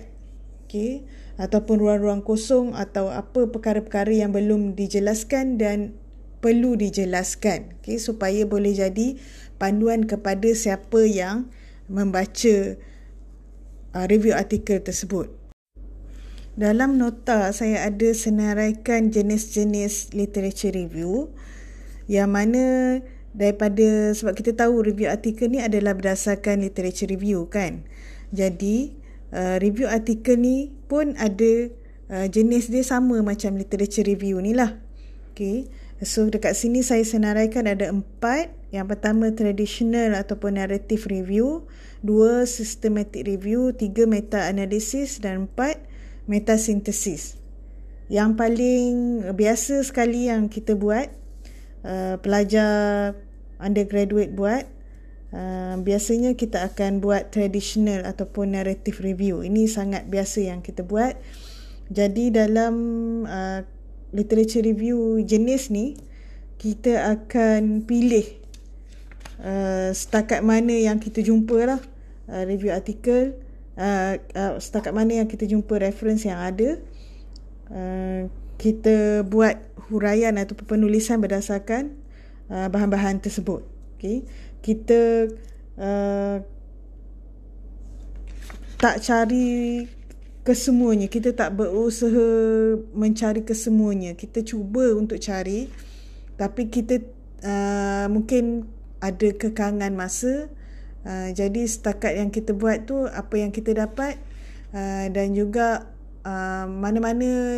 okay, 0.69 1.09
ataupun 1.41 1.81
ruang-ruang 1.81 2.23
kosong 2.23 2.77
atau 2.77 3.09
apa 3.09 3.49
perkara-perkara 3.49 4.13
yang 4.13 4.31
belum 4.37 4.77
dijelaskan 4.77 5.57
dan 5.57 5.97
perlu 6.39 6.79
dijelaskan 6.79 7.83
okay, 7.83 7.99
supaya 7.99 8.47
boleh 8.47 8.77
jadi 8.77 9.19
panduan 9.59 10.07
kepada 10.07 10.49
siapa 10.55 11.05
yang 11.05 11.51
membaca 11.91 12.79
uh, 13.95 14.07
review 14.07 14.33
artikel 14.35 14.79
tersebut. 14.81 15.31
Dalam 16.59 16.99
nota 16.99 17.55
saya 17.55 17.87
ada 17.87 18.11
senaraikan 18.11 19.15
jenis-jenis 19.15 20.11
literature 20.11 20.75
review 20.75 21.31
yang 22.11 22.35
mana 22.35 22.99
daripada 23.31 24.11
sebab 24.11 24.35
kita 24.35 24.59
tahu 24.59 24.83
review 24.83 25.07
artikel 25.07 25.47
ni 25.47 25.63
adalah 25.63 25.95
berdasarkan 25.95 26.67
literature 26.67 27.07
review 27.07 27.47
kan. 27.47 27.87
Jadi 28.35 28.91
uh, 29.31 29.63
review 29.63 29.87
artikel 29.87 30.35
ni 30.35 30.75
pun 30.91 31.15
ada 31.15 31.71
uh, 32.11 32.27
jenis 32.27 32.75
dia 32.75 32.83
sama 32.83 33.23
macam 33.23 33.55
literature 33.55 34.03
review 34.03 34.43
ni 34.43 34.51
lah. 34.51 34.83
Okay. 35.31 35.71
So 36.03 36.27
dekat 36.27 36.59
sini 36.59 36.83
saya 36.83 37.07
senaraikan 37.07 37.71
ada 37.71 37.87
empat. 37.95 38.58
Yang 38.69 38.87
pertama 38.97 39.33
traditional 39.33 40.13
ataupun 40.13 40.61
narrative 40.61 41.09
review. 41.09 41.65
Dua 42.05 42.45
systematic 42.45 43.25
review. 43.25 43.73
Tiga 43.73 44.05
meta-analysis. 44.05 45.25
Dan 45.25 45.49
empat 45.49 45.81
metasintesis. 46.29 47.41
Yang 48.09 48.31
paling 48.41 48.93
biasa 49.37 49.85
sekali 49.85 50.33
yang 50.33 50.49
kita 50.49 50.77
buat, 50.77 51.13
uh, 51.85 52.17
pelajar 52.21 53.13
undergraduate 53.61 54.33
buat, 54.33 54.65
uh, 55.37 55.77
biasanya 55.85 56.33
kita 56.33 56.65
akan 56.73 57.05
buat 57.05 57.29
traditional 57.29 58.09
ataupun 58.09 58.57
narrative 58.57 59.05
review. 59.05 59.45
Ini 59.45 59.69
sangat 59.69 60.09
biasa 60.09 60.49
yang 60.49 60.65
kita 60.65 60.89
buat. 60.89 61.21
Jadi 61.93 62.33
dalam 62.33 62.75
uh, 63.25 63.61
literature 64.13 64.65
review 64.65 65.21
jenis 65.25 65.69
ni, 65.69 65.97
kita 66.57 67.13
akan 67.13 67.85
pilih 67.85 68.25
uh, 69.43 69.91
setakat 69.95 70.43
mana 70.43 70.75
yang 70.75 70.99
kita 71.03 71.23
jumpa 71.23 71.59
lah 71.67 71.81
uh, 72.31 72.43
review 72.47 72.71
artikel 72.71 73.39
uh, 73.79 74.19
uh, 74.35 74.59
setakat 74.59 74.93
mana 74.95 75.23
yang 75.23 75.29
kita 75.31 75.47
jumpa 75.47 75.79
reference 75.79 76.27
yang 76.27 76.39
ada 76.39 76.79
uh, 77.71 78.27
kita 78.59 79.23
buat 79.23 79.55
huraian 79.89 80.35
atau 80.37 80.59
penulisan 80.59 81.23
berdasarkan 81.23 81.95
uh, 82.51 82.67
bahan-bahan 82.69 83.23
tersebut. 83.23 83.65
Okay. 83.99 84.23
kita 84.63 85.27
uh, 85.75 86.39
tak 88.79 89.03
cari 89.03 89.87
kesemuanya. 90.47 91.11
Kita 91.11 91.35
tak 91.35 91.59
berusaha 91.59 92.27
mencari 92.95 93.43
kesemuanya. 93.43 94.15
Kita 94.15 94.43
cuba 94.47 94.95
untuk 94.95 95.19
cari 95.19 95.67
tapi 96.39 96.71
kita 96.71 97.03
uh, 97.43 98.07
mungkin 98.07 98.71
ada 98.99 99.29
kekangan 99.35 99.95
masa 99.95 100.51
Uh, 101.07 101.31
jadi 101.31 101.63
setakat 101.65 102.19
yang 102.19 102.29
kita 102.35 102.53
buat 102.53 102.85
tu 102.85 103.07
apa 103.07 103.39
yang 103.39 103.55
kita 103.55 103.71
dapat 103.71 104.19
uh, 104.75 105.07
dan 105.09 105.31
juga 105.31 105.89
uh, 106.27 106.67
mana-mana 106.67 107.55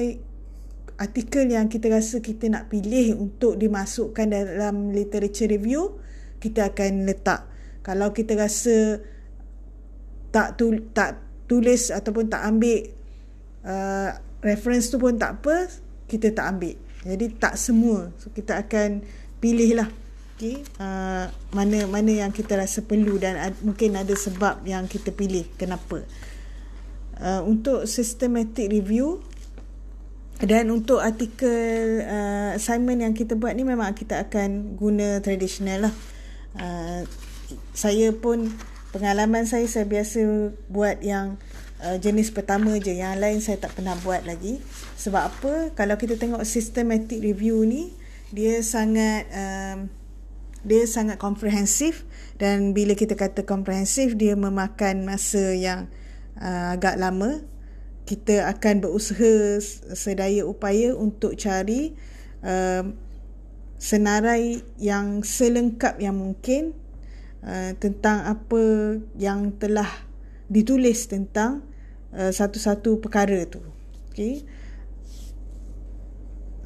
artikel 1.00 1.48
yang 1.48 1.66
kita 1.66 1.88
rasa 1.88 2.20
kita 2.20 2.52
nak 2.52 2.68
pilih 2.68 3.16
untuk 3.16 3.56
dimasukkan 3.56 4.28
dalam 4.28 4.92
literature 4.92 5.48
review 5.48 5.96
kita 6.36 6.68
akan 6.68 7.08
letak. 7.08 7.48
Kalau 7.80 8.12
kita 8.12 8.36
rasa 8.36 9.00
tak 10.28 10.60
tu, 10.60 10.76
tak 10.92 11.18
tulis 11.48 11.88
ataupun 11.88 12.28
tak 12.28 12.44
ambil 12.44 12.92
uh, 13.64 14.14
reference 14.44 14.92
tu 14.92 15.00
pun 15.00 15.16
tak 15.16 15.40
apa 15.40 15.66
kita 16.06 16.30
tak 16.36 16.46
ambil. 16.54 16.76
Jadi 17.08 17.26
tak 17.40 17.56
semua. 17.56 18.12
So 18.20 18.28
kita 18.28 18.60
akan 18.62 19.00
pilih 19.40 19.80
lah 19.80 19.88
okay, 20.40 20.56
uh, 20.80 21.28
mana 21.52 21.84
mana 21.84 22.24
yang 22.24 22.32
kita 22.32 22.56
rasa 22.56 22.80
perlu 22.80 23.20
dan 23.20 23.36
ad, 23.36 23.54
mungkin 23.60 23.92
ada 24.00 24.16
sebab 24.16 24.64
yang 24.64 24.88
kita 24.88 25.12
pilih 25.12 25.44
kenapa. 25.60 26.08
Uh, 27.20 27.44
untuk 27.44 27.84
systematic 27.84 28.72
review 28.72 29.20
dan 30.40 30.72
untuk 30.72 31.04
artikel 31.04 32.00
uh, 32.00 32.56
assignment 32.56 33.04
yang 33.04 33.12
kita 33.12 33.36
buat 33.36 33.52
ni 33.52 33.60
memang 33.60 33.92
kita 33.92 34.24
akan 34.24 34.80
guna 34.80 35.20
tradisional 35.20 35.92
lah. 35.92 35.94
Uh, 36.56 37.04
saya 37.76 38.08
pun 38.16 38.48
pengalaman 38.96 39.44
saya 39.44 39.68
saya 39.68 39.84
biasa 39.84 40.24
buat 40.72 41.04
yang 41.04 41.36
uh, 41.84 42.00
jenis 42.00 42.32
pertama 42.32 42.80
je. 42.80 42.96
Yang 42.96 43.16
lain 43.20 43.38
saya 43.44 43.60
tak 43.60 43.76
pernah 43.76 44.00
buat 44.00 44.24
lagi. 44.24 44.64
Sebab 44.96 45.22
apa? 45.28 45.52
Kalau 45.76 46.00
kita 46.00 46.16
tengok 46.16 46.40
systematic 46.48 47.20
review 47.20 47.60
ni 47.68 47.92
dia 48.32 48.64
sangat 48.64 49.28
um, 49.28 49.99
dia 50.60 50.84
sangat 50.84 51.16
komprehensif 51.16 52.04
dan 52.36 52.76
bila 52.76 52.92
kita 52.92 53.16
kata 53.16 53.48
komprehensif 53.48 54.12
dia 54.16 54.36
memakan 54.36 55.08
masa 55.08 55.56
yang 55.56 55.88
uh, 56.36 56.76
agak 56.76 57.00
lama. 57.00 57.44
Kita 58.04 58.50
akan 58.50 58.82
berusaha 58.82 59.62
sedaya 59.94 60.42
upaya 60.42 60.98
untuk 60.98 61.38
cari 61.38 61.94
uh, 62.42 62.82
senarai 63.78 64.60
yang 64.82 65.22
selengkap 65.22 65.96
yang 66.02 66.18
mungkin 66.18 66.74
uh, 67.46 67.72
tentang 67.78 68.26
apa 68.26 68.62
yang 69.14 69.54
telah 69.62 69.88
ditulis 70.50 71.06
tentang 71.06 71.62
uh, 72.10 72.34
satu-satu 72.34 72.98
perkara 72.98 73.46
tu. 73.46 73.62
Okey? 74.10 74.42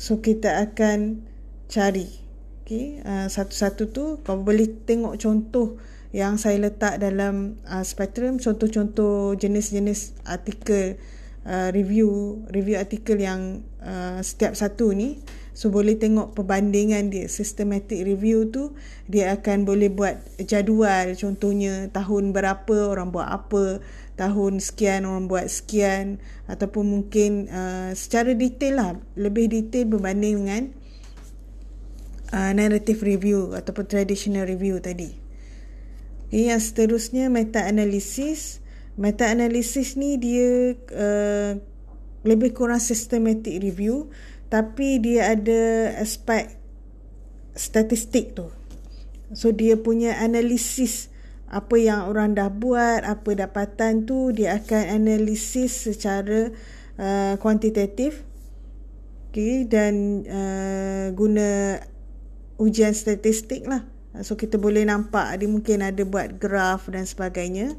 So 0.01 0.19
kita 0.25 0.65
akan 0.65 1.29
cari 1.69 2.24
Okay, 2.65 3.05
uh, 3.05 3.29
satu-satu 3.29 3.93
tu 3.93 4.05
kau 4.25 4.41
boleh 4.41 4.65
tengok 4.89 5.21
contoh 5.21 5.77
yang 6.17 6.41
saya 6.41 6.57
letak 6.57 6.97
dalam 6.97 7.61
uh, 7.69 7.85
spektrum 7.85 8.41
contoh-contoh 8.41 9.37
jenis-jenis 9.37 10.17
artikel 10.25 10.97
uh, 11.45 11.69
review 11.77 12.41
review 12.49 12.81
artikel 12.81 13.21
yang 13.21 13.61
uh, 13.85 14.17
setiap 14.25 14.57
satu 14.57 14.97
ni. 14.97 15.21
So 15.53 15.69
boleh 15.69 16.01
tengok 16.01 16.33
perbandingan 16.33 17.13
dia. 17.13 17.29
Systematic 17.29 18.01
review 18.01 18.49
tu 18.49 18.73
dia 19.13 19.37
akan 19.37 19.69
boleh 19.69 19.93
buat 19.93 20.25
jadual. 20.41 21.13
Contohnya 21.21 21.93
tahun 21.93 22.33
berapa 22.33 22.97
orang 22.97 23.13
buat 23.13 23.29
apa 23.29 23.85
tahun 24.17 24.65
sekian 24.65 25.05
orang 25.05 25.29
buat 25.29 25.53
sekian 25.53 26.17
ataupun 26.49 26.97
mungkin 26.97 27.53
uh, 27.53 27.93
secara 27.93 28.33
detail 28.33 28.75
lah. 28.81 28.93
Lebih 29.21 29.53
detail 29.53 29.85
berbanding 29.85 30.49
dengan 30.49 30.65
uh, 32.35 32.51
narrative 32.51 32.99
review 33.07 33.55
ataupun 33.55 33.87
traditional 33.87 34.43
review 34.51 34.83
tadi. 34.83 35.15
Okay, 36.27 36.51
yang 36.51 36.59
seterusnya 36.59 37.31
meta-analysis. 37.31 38.59
Meta-analysis 38.99 39.95
ni 39.95 40.19
dia 40.19 40.75
uh, 40.95 41.59
lebih 42.27 42.55
kurang 42.55 42.83
systematic 42.83 43.59
review 43.59 44.11
tapi 44.51 45.03
dia 45.03 45.35
ada 45.35 45.95
aspek 45.99 46.47
statistik 47.59 48.39
tu. 48.39 48.51
So 49.35 49.51
dia 49.51 49.75
punya 49.75 50.23
analisis 50.23 51.11
apa 51.51 51.75
yang 51.79 52.07
orang 52.11 52.39
dah 52.39 52.51
buat, 52.51 53.03
apa 53.03 53.35
dapatan 53.35 54.07
tu 54.07 54.31
dia 54.31 54.59
akan 54.63 55.03
analisis 55.03 55.91
secara 55.91 56.55
uh, 56.99 57.35
kuantitatif. 57.39 58.23
Okay, 59.35 59.67
dan 59.67 60.23
uh, 60.31 61.11
guna 61.11 61.83
ujian 62.61 62.95
statistik 62.95 63.67
lah. 63.67 63.87
So 64.23 64.39
kita 64.39 64.63
boleh 64.63 64.87
nampak 64.87 65.35
dia 65.43 65.51
mungkin 65.51 65.83
ada 65.83 66.03
buat 66.07 66.39
graf 66.39 66.87
dan 66.87 67.03
sebagainya. 67.03 67.75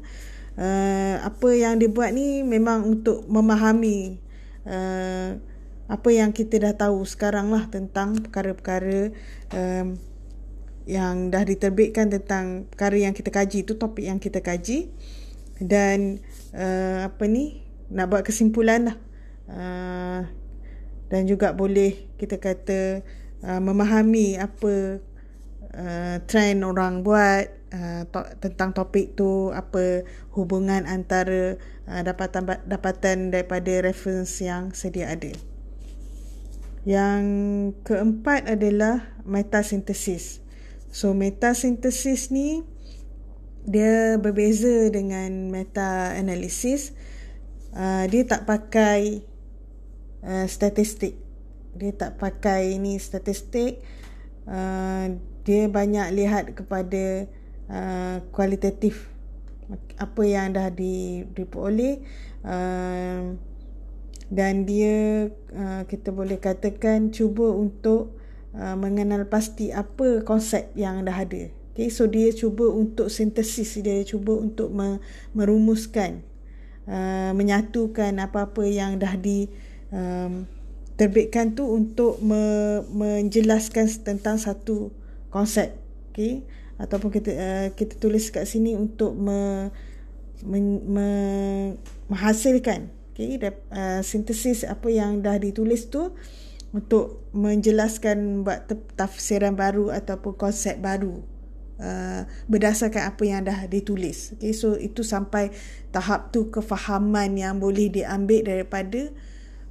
Uh, 0.56 1.20
apa 1.20 1.52
yang 1.52 1.76
dia 1.76 1.88
buat 1.92 2.12
ni 2.16 2.40
memang 2.40 2.84
untuk 2.88 3.28
memahami 3.28 4.16
uh, 4.64 5.36
apa 5.86 6.08
yang 6.10 6.32
kita 6.32 6.58
dah 6.58 6.74
tahu 6.74 7.04
sekarang 7.04 7.52
lah 7.52 7.68
tentang 7.68 8.18
perkara-perkara 8.18 9.12
um, 9.52 10.00
yang 10.86 11.28
dah 11.28 11.42
diterbitkan 11.44 12.08
tentang 12.08 12.66
perkara 12.72 12.96
yang 12.96 13.14
kita 13.14 13.30
kaji 13.30 13.68
tu 13.68 13.74
topik 13.78 14.06
yang 14.06 14.18
kita 14.18 14.40
kaji 14.42 14.90
dan 15.62 16.22
uh, 16.54 17.06
apa 17.10 17.24
ni 17.26 17.62
nak 17.90 18.10
buat 18.10 18.22
kesimpulan 18.26 18.90
lah 18.90 18.96
uh, 19.50 20.20
dan 21.06 21.22
juga 21.30 21.54
boleh 21.54 22.10
kita 22.18 22.42
kata 22.42 23.06
uh, 23.44 23.60
memahami 23.60 24.40
apa 24.40 25.00
uh, 25.76 26.16
trend 26.24 26.64
orang 26.64 27.04
buat 27.04 27.50
uh, 27.72 28.02
to- 28.08 28.32
tentang 28.40 28.72
topik 28.72 29.18
tu 29.18 29.52
apa 29.52 30.06
hubungan 30.32 30.86
antara 30.88 31.60
uh, 31.88 32.02
dapatan 32.04 32.62
dapatan 32.64 33.34
daripada 33.34 33.84
reference 33.84 34.40
yang 34.40 34.72
sedia 34.72 35.12
ada. 35.12 35.32
Yang 36.86 37.24
keempat 37.82 38.46
adalah 38.46 39.10
metasintesis. 39.26 40.38
So 40.94 41.12
metasintesis 41.12 42.30
ni 42.30 42.62
dia 43.66 44.14
berbeza 44.22 44.86
dengan 44.94 45.50
meta 45.50 46.14
analysis. 46.14 46.94
Uh, 47.74 48.06
dia 48.06 48.24
tak 48.24 48.46
pakai 48.46 49.26
uh, 50.22 50.46
statistik 50.46 51.25
dia 51.76 51.92
tak 51.92 52.16
pakai 52.16 52.80
ni 52.80 52.96
statistik 52.96 53.84
uh, 54.48 55.12
dia 55.46 55.70
banyak 55.70 56.10
lihat 56.16 56.56
kepada 56.56 57.30
uh, 57.70 58.16
kualitatif 58.34 59.12
apa 59.98 60.22
yang 60.22 60.54
dah 60.54 60.70
di 60.70 61.26
diperoleh 61.34 62.02
uh, 62.46 63.34
dan 64.26 64.66
dia 64.66 65.30
uh, 65.54 65.82
kita 65.86 66.10
boleh 66.10 66.38
katakan 66.42 67.14
cuba 67.14 67.46
untuk 67.54 68.18
uh, 68.58 68.74
mengenal 68.74 69.26
pasti 69.30 69.70
apa 69.70 70.26
konsep 70.26 70.74
yang 70.74 71.06
dah 71.06 71.14
ada. 71.14 71.46
Okay, 71.76 71.92
so 71.92 72.08
dia 72.08 72.32
cuba 72.32 72.72
untuk 72.72 73.12
sintesis, 73.12 73.76
dia 73.84 74.00
cuba 74.00 74.32
untuk 74.40 74.72
merumuskan, 75.36 76.24
uh, 76.88 77.36
menyatukan 77.36 78.16
apa-apa 78.16 78.64
yang 78.64 78.96
dah 78.96 79.12
di 79.20 79.52
um, 79.92 80.48
terbitkan 80.96 81.52
tu 81.52 81.68
untuk 81.68 82.18
me, 82.24 82.80
menjelaskan 82.90 83.88
tentang 84.02 84.40
satu 84.40 84.92
konsep. 85.28 85.76
Okay, 86.12 86.48
ataupun 86.80 87.12
kita 87.12 87.30
uh, 87.36 87.68
kita 87.76 88.00
tulis 88.00 88.32
kat 88.32 88.48
sini 88.48 88.72
untuk 88.72 89.12
me, 89.16 89.68
me, 90.44 90.58
me, 90.80 91.08
menghasilkan 92.08 92.88
okay, 93.12 93.36
uh, 93.72 94.00
sintesis 94.00 94.64
apa 94.64 94.88
yang 94.92 95.20
dah 95.20 95.36
ditulis 95.36 95.88
tu 95.88 96.16
untuk 96.72 97.24
menjelaskan 97.32 98.44
buat 98.44 98.68
tafsiran 98.96 99.56
baru 99.56 99.92
ataupun 99.92 100.36
konsep 100.36 100.80
baru 100.80 101.36
Uh, 101.76 102.24
berdasarkan 102.48 103.12
apa 103.12 103.20
yang 103.28 103.44
dah 103.44 103.68
ditulis. 103.68 104.32
Okay, 104.40 104.56
so 104.56 104.80
itu 104.80 105.04
sampai 105.04 105.52
tahap 105.92 106.32
tu 106.32 106.48
kefahaman 106.48 107.36
yang 107.36 107.60
boleh 107.60 107.92
diambil 107.92 108.48
daripada 108.48 109.12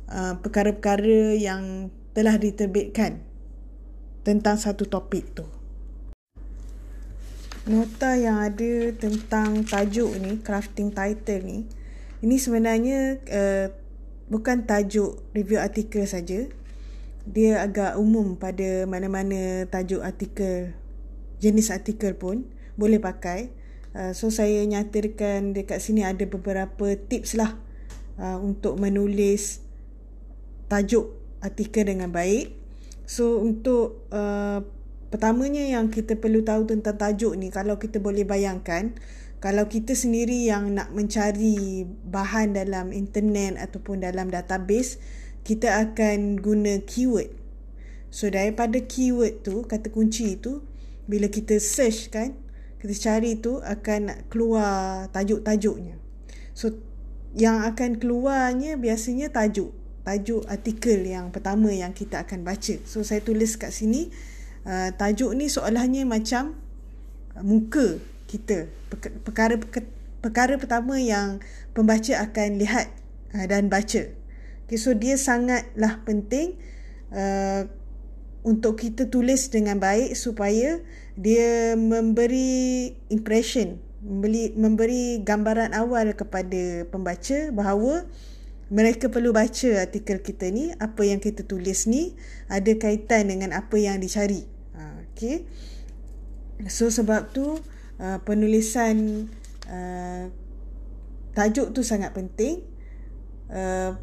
uh, 0.09 0.37
perkara-perkara 0.41 1.37
yang 1.37 1.93
telah 2.15 2.39
diterbitkan 2.39 3.21
tentang 4.25 4.57
satu 4.57 4.89
topik 4.89 5.35
tu. 5.35 5.45
Nota 7.65 8.13
yang 8.13 8.45
ada 8.45 8.93
tentang 8.93 9.65
tajuk 9.65 10.13
ni, 10.21 10.37
crafting 10.41 10.93
title 10.93 11.41
ni, 11.41 11.65
ini 12.21 12.37
sebenarnya 12.37 13.21
uh, 13.25 13.67
bukan 14.29 14.69
tajuk 14.69 15.21
review 15.33 15.57
artikel 15.57 16.05
saja. 16.05 16.45
Dia 17.25 17.65
agak 17.65 17.97
umum 17.97 18.37
pada 18.37 18.85
mana-mana 18.85 19.65
tajuk 19.65 20.05
artikel 20.05 20.77
jenis 21.41 21.73
artikel 21.73 22.13
pun 22.13 22.45
boleh 22.77 23.01
pakai. 23.01 23.49
Uh, 23.97 24.13
so 24.13 24.29
saya 24.29 24.61
nyatakan 24.61 25.57
dekat 25.57 25.81
sini 25.81 26.05
ada 26.05 26.21
beberapa 26.29 26.93
tips 26.97 27.33
lah 27.33 27.57
uh, 28.21 28.37
untuk 28.37 28.77
menulis 28.77 29.64
tajuk 30.71 31.13
artikel 31.41 31.85
dengan 31.85 32.09
baik. 32.09 32.55
So 33.05 33.37
untuk 33.41 34.09
uh, 34.09 34.65
pertamanya 35.13 35.61
yang 35.61 35.93
kita 35.93 36.17
perlu 36.17 36.41
tahu 36.41 36.65
tentang 36.69 36.97
tajuk 36.97 37.37
ni 37.37 37.53
kalau 37.53 37.77
kita 37.77 38.01
boleh 38.01 38.25
bayangkan 38.25 38.97
kalau 39.37 39.69
kita 39.69 39.93
sendiri 39.93 40.49
yang 40.49 40.73
nak 40.73 40.89
mencari 40.89 41.85
bahan 41.85 42.57
dalam 42.57 42.89
internet 42.89 43.61
ataupun 43.61 44.01
dalam 44.01 44.33
database 44.33 44.97
kita 45.45 45.85
akan 45.85 46.41
guna 46.41 46.81
keyword. 46.81 47.29
So 48.09 48.33
daripada 48.33 48.81
keyword 48.81 49.45
tu 49.45 49.69
kata 49.69 49.93
kunci 49.93 50.41
tu 50.41 50.65
bila 51.05 51.29
kita 51.29 51.61
search 51.61 52.09
kan 52.09 52.33
kita 52.85 52.93
cari 53.09 53.37
tu 53.41 53.61
akan 53.61 54.29
keluar 54.29 55.07
tajuk-tajuknya 55.09 55.97
so 56.53 56.69
yang 57.33 57.65
akan 57.65 57.97
keluarnya 57.97 58.77
biasanya 58.77 59.33
tajuk 59.33 59.73
tajuk 60.05 60.45
artikel 60.45 61.01
yang 61.01 61.33
pertama 61.33 61.73
yang 61.73 61.91
kita 61.91 62.21
akan 62.23 62.45
baca. 62.45 62.77
So 62.85 63.01
saya 63.01 63.25
tulis 63.25 63.57
kat 63.57 63.73
sini 63.73 64.13
uh, 64.63 64.93
tajuk 64.93 65.33
ni 65.33 65.49
seolahnya 65.49 66.05
macam 66.05 66.53
uh, 67.33 67.41
muka 67.41 67.97
kita. 68.29 68.69
Perkara 69.25 69.57
perkara 70.21 70.53
pertama 70.61 71.01
yang 71.01 71.41
pembaca 71.73 72.21
akan 72.21 72.61
lihat 72.61 72.93
uh, 73.33 73.45
dan 73.49 73.67
baca. 73.67 74.13
Okay, 74.65 74.77
so 74.77 74.93
dia 74.93 75.17
sangatlah 75.17 76.01
penting 76.05 76.57
uh, 77.09 77.65
untuk 78.45 78.77
kita 78.77 79.09
tulis 79.09 79.49
dengan 79.49 79.81
baik 79.81 80.13
supaya 80.13 80.81
dia 81.17 81.73
memberi 81.73 82.93
impression 83.09 83.81
memberi 84.05 84.53
memberi 84.53 85.03
gambaran 85.25 85.73
awal 85.73 86.13
kepada 86.13 86.85
pembaca 86.93 87.49
bahawa 87.49 88.05
mereka 88.73 89.13
perlu 89.13 89.29
baca 89.29 89.69
artikel 89.77 90.25
kita 90.25 90.49
ni 90.49 90.73
apa 90.81 91.05
yang 91.05 91.21
kita 91.21 91.45
tulis 91.45 91.85
ni 91.85 92.17
ada 92.49 92.73
kaitan 92.73 93.29
dengan 93.29 93.53
apa 93.53 93.77
yang 93.77 94.01
dicari. 94.01 94.41
Ha, 94.73 95.05
okey. 95.13 95.45
So 96.65 96.89
sebab 96.89 97.29
tu 97.29 97.61
uh, 98.01 98.17
penulisan 98.25 99.27
uh, 99.69 100.33
tajuk 101.37 101.77
tu 101.77 101.85
sangat 101.85 102.15
penting. 102.17 102.65
Uh, 103.51 103.93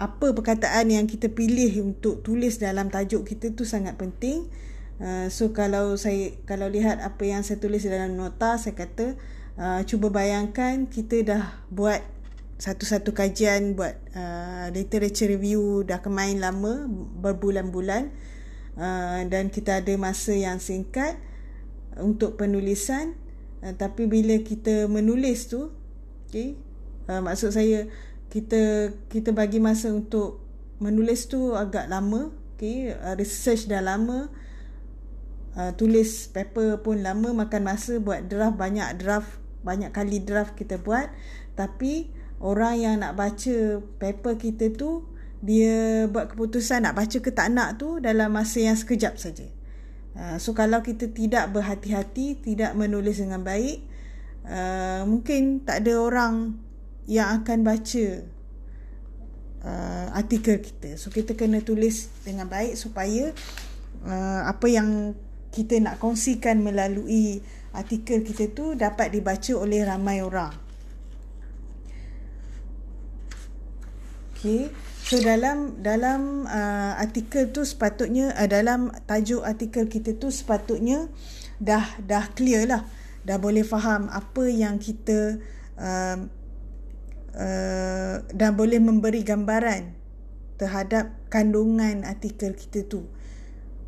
apa 0.00 0.34
perkataan 0.34 0.90
yang 0.90 1.06
kita 1.06 1.30
pilih 1.30 1.94
untuk 1.94 2.24
tulis 2.24 2.58
dalam 2.58 2.88
tajuk 2.88 3.28
kita 3.28 3.52
tu 3.52 3.68
sangat 3.68 4.00
penting. 4.00 4.48
Uh, 4.96 5.28
so 5.28 5.52
kalau 5.52 5.98
saya 6.00 6.32
kalau 6.48 6.70
lihat 6.70 7.02
apa 7.04 7.22
yang 7.26 7.42
saya 7.44 7.60
tulis 7.60 7.82
dalam 7.84 8.14
nota 8.14 8.54
saya 8.56 8.78
kata 8.78 9.18
uh, 9.58 9.82
cuba 9.82 10.08
bayangkan 10.08 10.86
kita 10.86 11.26
dah 11.26 11.44
buat 11.68 12.13
satu-satu 12.58 13.10
kajian 13.10 13.74
buat 13.74 13.98
uh, 14.14 14.70
literature 14.70 15.26
review 15.34 15.82
dah 15.82 15.98
kemain 15.98 16.34
lama 16.38 16.86
berbulan-bulan. 17.22 18.14
Uh, 18.74 19.22
dan 19.30 19.54
kita 19.54 19.78
ada 19.78 19.94
masa 19.94 20.34
yang 20.34 20.58
singkat 20.58 21.18
untuk 21.98 22.38
penulisan. 22.38 23.14
Uh, 23.62 23.74
tapi 23.74 24.06
bila 24.06 24.38
kita 24.42 24.86
menulis 24.90 25.50
tu 25.50 25.70
okay, 26.26 26.58
uh, 27.10 27.22
maksud 27.22 27.54
saya 27.54 27.86
kita 28.30 28.90
kita 29.10 29.30
bagi 29.30 29.62
masa 29.62 29.94
untuk 29.94 30.42
menulis 30.82 31.30
tu 31.30 31.54
agak 31.54 31.86
lama 31.86 32.34
okay 32.58 32.90
uh, 32.90 33.14
research 33.14 33.70
dah 33.70 33.78
lama 33.78 34.26
uh, 35.54 35.70
tulis 35.78 36.26
paper 36.34 36.82
pun 36.82 36.98
lama 37.02 37.30
makan 37.30 37.62
masa 37.62 38.02
buat 38.02 38.26
draft 38.26 38.58
banyak 38.58 38.98
draft 38.98 39.38
banyak 39.64 39.90
kali 39.90 40.20
draft 40.20 40.54
kita 40.54 40.76
buat. 40.76 41.08
Tapi 41.56 42.12
orang 42.40 42.74
yang 42.80 42.94
nak 43.02 43.14
baca 43.18 43.82
paper 44.00 44.34
kita 44.38 44.74
tu 44.74 45.06
dia 45.44 46.08
buat 46.08 46.32
keputusan 46.32 46.88
nak 46.88 46.96
baca 46.96 47.18
ke 47.20 47.30
tak 47.30 47.52
nak 47.52 47.76
tu 47.76 48.00
dalam 48.00 48.32
masa 48.32 48.64
yang 48.64 48.78
sekejap 48.78 49.20
saja 49.20 49.46
uh, 50.16 50.36
so 50.40 50.56
kalau 50.56 50.80
kita 50.80 51.12
tidak 51.12 51.52
berhati-hati 51.52 52.40
tidak 52.40 52.72
menulis 52.72 53.20
dengan 53.20 53.44
baik 53.44 53.84
uh, 54.48 55.04
mungkin 55.04 55.62
tak 55.62 55.84
ada 55.84 56.00
orang 56.00 56.56
yang 57.04 57.44
akan 57.44 57.60
baca 57.60 58.06
uh, 59.64 60.06
artikel 60.16 60.60
kita. 60.60 60.96
So 60.96 61.12
kita 61.12 61.36
kena 61.36 61.60
tulis 61.60 62.08
dengan 62.24 62.48
baik 62.48 62.76
supaya 62.78 63.32
apa 64.44 64.68
yang 64.68 65.16
kita 65.48 65.80
nak 65.80 65.96
kongsikan 65.96 66.60
melalui 66.60 67.40
artikel 67.72 68.20
kita 68.20 68.52
tu 68.52 68.76
dapat 68.76 69.08
dibaca 69.08 69.52
oleh 69.56 69.80
ramai 69.80 70.20
orang. 70.20 70.52
Okay. 74.44 74.68
So 75.00 75.24
dalam 75.24 75.80
dalam 75.80 76.44
uh, 76.44 77.00
artikel 77.00 77.48
tu 77.48 77.64
sepatutnya 77.64 78.28
uh, 78.36 78.44
dalam 78.44 78.92
tajuk 79.08 79.40
artikel 79.40 79.88
kita 79.88 80.20
tu 80.20 80.28
sepatutnya 80.28 81.08
dah 81.64 81.96
dah 82.04 82.28
clear 82.36 82.68
lah. 82.68 82.84
Dah 83.24 83.40
boleh 83.40 83.64
faham 83.64 84.12
apa 84.12 84.44
yang 84.52 84.76
kita 84.76 85.40
uh, 85.80 86.28
uh, 87.40 88.14
dan 88.36 88.52
boleh 88.52 88.84
memberi 88.84 89.24
gambaran 89.24 89.96
terhadap 90.60 91.16
kandungan 91.32 92.04
artikel 92.04 92.52
kita 92.52 92.84
tu. 92.84 93.08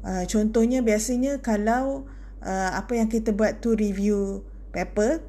Uh, 0.01 0.25
contohnya 0.25 0.81
biasanya 0.81 1.45
kalau 1.45 2.09
uh, 2.41 2.71
apa 2.73 2.97
yang 2.97 3.13
kita 3.13 3.37
buat 3.37 3.61
tu 3.61 3.77
review 3.77 4.41
paper, 4.73 5.21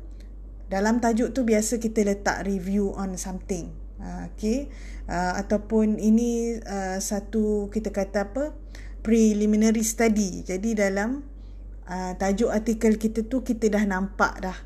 dalam 0.72 1.04
tajuk 1.04 1.36
tu 1.36 1.44
biasa 1.44 1.84
kita 1.84 2.08
letak 2.08 2.48
review 2.48 2.96
on 2.96 3.20
something. 3.20 3.76
Uh, 4.00 4.30
okay. 4.32 4.72
Uh, 5.08 5.40
ataupun 5.40 6.04
ini 6.04 6.60
uh, 6.68 7.00
satu 7.00 7.72
kita 7.72 7.96
kata 7.96 8.28
apa 8.28 8.52
preliminary 9.00 9.80
study. 9.88 10.44
Jadi 10.44 10.76
dalam 10.76 11.24
uh, 11.88 12.12
tajuk 12.20 12.52
artikel 12.52 13.00
kita 13.00 13.24
tu 13.24 13.40
kita 13.40 13.72
dah 13.72 13.88
nampak 13.88 14.44
dah 14.44 14.58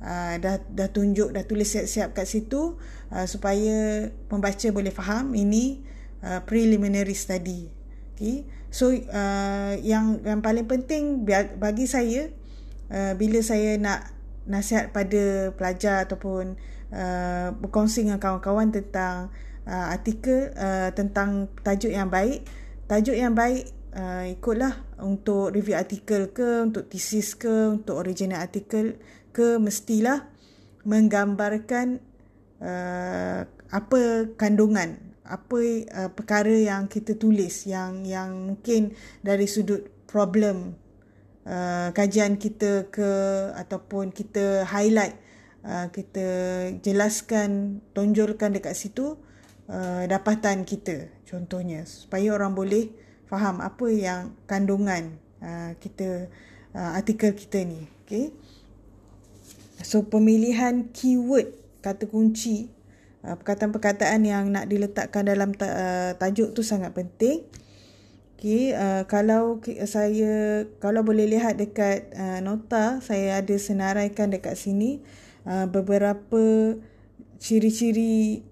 uh, 0.00 0.34
dah 0.40 0.56
dah 0.72 0.88
tunjuk 0.88 1.36
dah 1.36 1.44
tulis 1.44 1.68
siap-siap 1.68 2.16
kat 2.16 2.24
situ 2.24 2.80
uh, 3.12 3.26
supaya 3.28 4.08
pembaca 4.32 4.68
boleh 4.72 4.88
faham 4.88 5.36
ini 5.36 5.84
uh, 6.24 6.40
preliminary 6.48 7.12
study. 7.12 7.68
Okay. 8.16 8.48
So 8.72 8.92
uh, 8.96 9.74
yang 9.84 10.24
yang 10.24 10.40
paling 10.40 10.64
penting 10.64 11.28
bagi 11.60 11.84
saya 11.84 12.32
uh, 12.88 13.12
bila 13.20 13.44
saya 13.44 13.76
nak 13.76 14.16
nasihat 14.48 14.96
pada 14.96 15.52
pelajar 15.52 16.08
ataupun 16.08 16.56
uh, 16.88 17.52
berkongsi 17.60 18.08
dengan 18.08 18.16
kawan-kawan 18.16 18.72
tentang 18.72 19.28
uh, 19.70 19.94
artikel 19.94 20.50
uh, 20.58 20.90
tentang 20.90 21.46
tajuk 21.62 21.94
yang 21.94 22.10
baik, 22.10 22.42
tajuk 22.90 23.14
yang 23.14 23.38
baik 23.38 23.70
uh, 23.94 24.26
ikutlah 24.26 24.74
untuk 24.98 25.54
review 25.54 25.78
artikel 25.78 26.34
ke, 26.34 26.66
untuk 26.66 26.90
thesis 26.90 27.38
ke, 27.38 27.70
untuk 27.78 28.02
original 28.02 28.42
artikel 28.42 28.98
ke 29.30 29.62
mestilah 29.62 30.26
menggambarkan 30.82 32.02
uh, 32.58 33.46
apa 33.70 34.00
kandungan 34.34 34.98
apa 35.22 35.60
uh, 35.94 36.10
perkara 36.10 36.50
yang 36.50 36.90
kita 36.90 37.14
tulis 37.14 37.70
yang 37.70 38.02
yang 38.02 38.50
mungkin 38.50 38.90
dari 39.22 39.46
sudut 39.46 39.86
problem 40.10 40.74
uh, 41.46 41.94
kajian 41.94 42.34
kita 42.34 42.90
ke 42.90 43.10
ataupun 43.54 44.10
kita 44.10 44.66
highlight 44.66 45.14
uh, 45.62 45.86
kita 45.94 46.26
jelaskan 46.82 47.78
tonjolkan 47.94 48.50
dekat 48.50 48.74
situ 48.74 49.20
uh, 49.70 50.02
dapatan 50.10 50.66
kita 50.66 51.08
contohnya. 51.24 51.86
Supaya 51.86 52.34
orang 52.34 52.58
boleh 52.58 52.90
faham 53.30 53.62
apa 53.62 53.86
yang 53.94 54.34
kandungan 54.50 55.14
uh, 55.38 55.78
kita 55.78 56.26
uh, 56.74 56.98
artikel 56.98 57.30
kita 57.32 57.62
ni 57.62 57.86
okey? 58.04 58.34
So 59.80 60.04
pemilihan 60.04 60.90
keyword 60.92 61.54
kata 61.80 62.10
kunci 62.10 62.68
uh, 63.24 63.38
perkataan-perkataan 63.38 64.20
yang 64.26 64.50
nak 64.52 64.66
diletakkan 64.68 65.24
dalam 65.24 65.54
uh, 65.56 66.12
tajuk 66.18 66.52
tu 66.52 66.66
sangat 66.66 66.92
penting. 66.92 67.46
Okey 68.36 68.74
uh, 68.74 69.06
kalau 69.06 69.62
saya 69.86 70.64
kalau 70.82 71.06
boleh 71.06 71.30
lihat 71.30 71.60
dekat 71.60 72.10
uh, 72.16 72.40
nota 72.42 72.98
saya 73.04 73.40
ada 73.40 73.56
senaraikan 73.56 74.32
dekat 74.32 74.56
sini 74.56 75.04
uh, 75.44 75.68
beberapa 75.68 76.74
ciri-ciri 77.40 78.44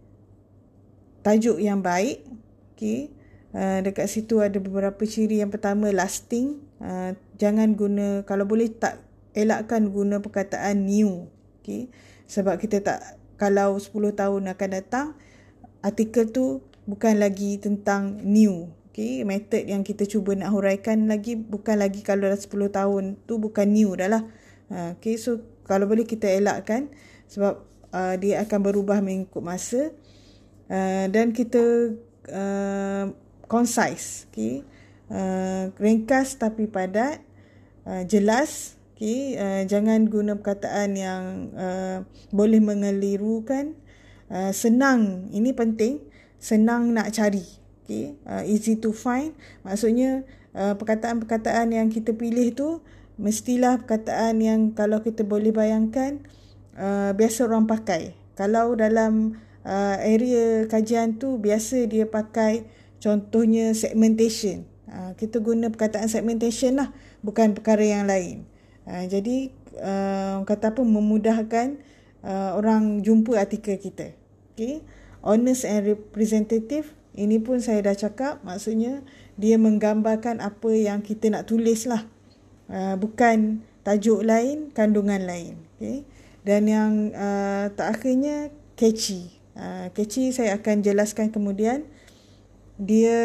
tajuk 1.29 1.61
yang 1.61 1.85
baik 1.85 2.25
okey. 2.73 3.13
Uh, 3.53 3.85
dekat 3.85 4.09
situ 4.09 4.41
ada 4.41 4.57
beberapa 4.57 5.05
ciri. 5.05 5.45
Yang 5.45 5.61
pertama 5.61 5.93
lasting. 5.93 6.65
Uh, 6.81 7.13
jangan 7.37 7.77
guna 7.77 8.25
kalau 8.25 8.49
boleh 8.49 8.73
tak 8.73 9.05
elakkan 9.37 9.93
guna 9.93 10.25
perkataan 10.25 10.89
new 10.89 11.29
okey. 11.61 11.93
Sebab 12.33 12.57
kita 12.57 12.81
tak 12.81 13.21
kalau 13.37 13.77
10 13.77 13.93
tahun 14.17 14.43
akan 14.57 14.71
datang 14.73 15.07
artikel 15.85 16.33
tu 16.33 16.65
bukan 16.89 17.21
lagi 17.21 17.61
tentang 17.61 18.25
new 18.25 18.73
okey. 18.89 19.29
Method 19.29 19.69
yang 19.69 19.85
kita 19.85 20.09
cuba 20.09 20.33
nak 20.33 20.57
huraikan 20.57 21.13
lagi 21.13 21.37
bukan 21.37 21.77
lagi 21.77 22.01
kalau 22.01 22.25
dah 22.25 22.41
10 22.41 22.49
tahun 22.73 23.05
tu 23.29 23.37
bukan 23.37 23.69
new 23.69 23.93
dah 24.01 24.09
lah. 24.09 24.25
Uh, 24.73 24.97
okey 24.97 25.21
so 25.21 25.45
kalau 25.69 25.85
boleh 25.85 26.09
kita 26.09 26.25
elakkan 26.33 26.89
sebab 27.29 27.61
uh, 27.93 28.17
dia 28.17 28.41
akan 28.49 28.61
berubah 28.65 29.05
mengikut 29.05 29.45
masa 29.45 29.93
uh, 30.69 31.07
dan 31.11 31.33
kita 31.33 31.97
uh, 32.33 33.05
concise 33.49 34.29
okay? 34.31 34.63
Uh, 35.09 35.73
ringkas 35.81 36.37
tapi 36.37 36.69
padat 36.69 37.25
uh, 37.89 38.05
jelas 38.05 38.77
okay? 38.95 39.37
Uh, 39.41 39.63
jangan 39.65 40.07
guna 40.07 40.37
perkataan 40.37 40.95
yang 40.95 41.23
uh, 41.57 42.05
boleh 42.31 42.61
mengelirukan. 42.61 43.75
Uh, 44.29 44.53
senang 44.53 45.33
ini 45.33 45.57
penting. 45.57 46.05
Senang 46.39 46.93
nak 46.95 47.11
cari 47.17 47.45
okay? 47.83 48.15
Uh, 48.29 48.45
easy 48.45 48.77
to 48.77 48.93
find. 48.93 49.33
Maksudnya 49.65 50.29
uh, 50.53 50.77
perkataan-perkataan 50.77 51.73
yang 51.73 51.89
kita 51.89 52.13
pilih 52.13 52.53
tu 52.53 52.69
mestilah 53.19 53.83
perkataan 53.83 54.39
yang 54.39 54.61
kalau 54.77 55.03
kita 55.03 55.27
boleh 55.27 55.51
bayangkan 55.51 56.23
uh, 56.79 57.11
biasa 57.17 57.51
orang 57.51 57.67
pakai. 57.67 58.15
Kalau 58.39 58.79
dalam 58.79 59.35
uh, 59.69 60.01
area 60.01 60.65
kajian 60.65 61.21
tu 61.21 61.37
biasa 61.37 61.85
dia 61.85 62.09
pakai 62.09 62.79
Contohnya 62.99 63.71
segmentation. 63.79 64.67
Ha, 64.91 65.15
kita 65.15 65.39
guna 65.39 65.71
perkataan 65.71 66.11
segmentation 66.11 66.83
lah. 66.83 66.91
Bukan 67.23 67.55
perkara 67.55 67.83
yang 67.83 68.11
lain. 68.11 68.43
Ha, 68.91 69.07
jadi, 69.07 69.55
uh, 69.79 70.43
kata 70.43 70.75
apa, 70.75 70.83
memudahkan 70.83 71.79
uh, 72.27 72.59
orang 72.59 73.03
jumpa 73.07 73.39
artikel 73.39 73.79
kita. 73.79 74.15
Okay. 74.55 74.83
Honest 75.23 75.63
and 75.63 75.87
representative. 75.87 76.95
Ini 77.15 77.39
pun 77.43 77.63
saya 77.63 77.87
dah 77.87 77.95
cakap. 77.95 78.43
Maksudnya, 78.43 79.07
dia 79.39 79.55
menggambarkan 79.59 80.43
apa 80.43 80.71
yang 80.75 80.99
kita 81.03 81.31
nak 81.31 81.47
tulis 81.47 81.87
lah. 81.87 82.03
Uh, 82.67 82.99
bukan 82.99 83.63
tajuk 83.87 84.27
lain, 84.27 84.75
kandungan 84.75 85.23
lain. 85.23 85.55
Okay. 85.79 86.03
Dan 86.43 86.67
yang 86.67 86.93
uh, 87.15 87.71
terakhirnya, 87.79 88.51
catchy. 88.75 89.38
Uh, 89.59 89.91
catchy 89.91 90.31
saya 90.31 90.55
akan 90.55 90.87
jelaskan 90.87 91.35
kemudian 91.35 91.83
dia 92.79 93.19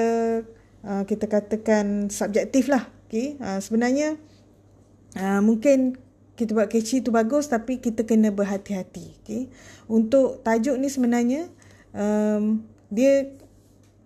uh, 0.82 1.04
kita 1.06 1.30
katakan 1.30 2.10
subjektif 2.10 2.74
lah. 2.74 2.90
Okay. 3.06 3.38
Uh, 3.38 3.62
sebenarnya 3.62 4.18
uh, 5.14 5.46
mungkin 5.46 6.02
kita 6.34 6.58
buat 6.58 6.74
catchy 6.74 7.06
tu 7.06 7.14
bagus 7.14 7.54
tapi 7.54 7.78
kita 7.78 8.10
kena 8.10 8.34
berhati-hati. 8.34 9.22
Okay. 9.22 9.54
Untuk 9.86 10.42
tajuk 10.42 10.74
ni 10.82 10.90
sebenarnya 10.90 11.54
um, 11.94 12.66
dia 12.90 13.30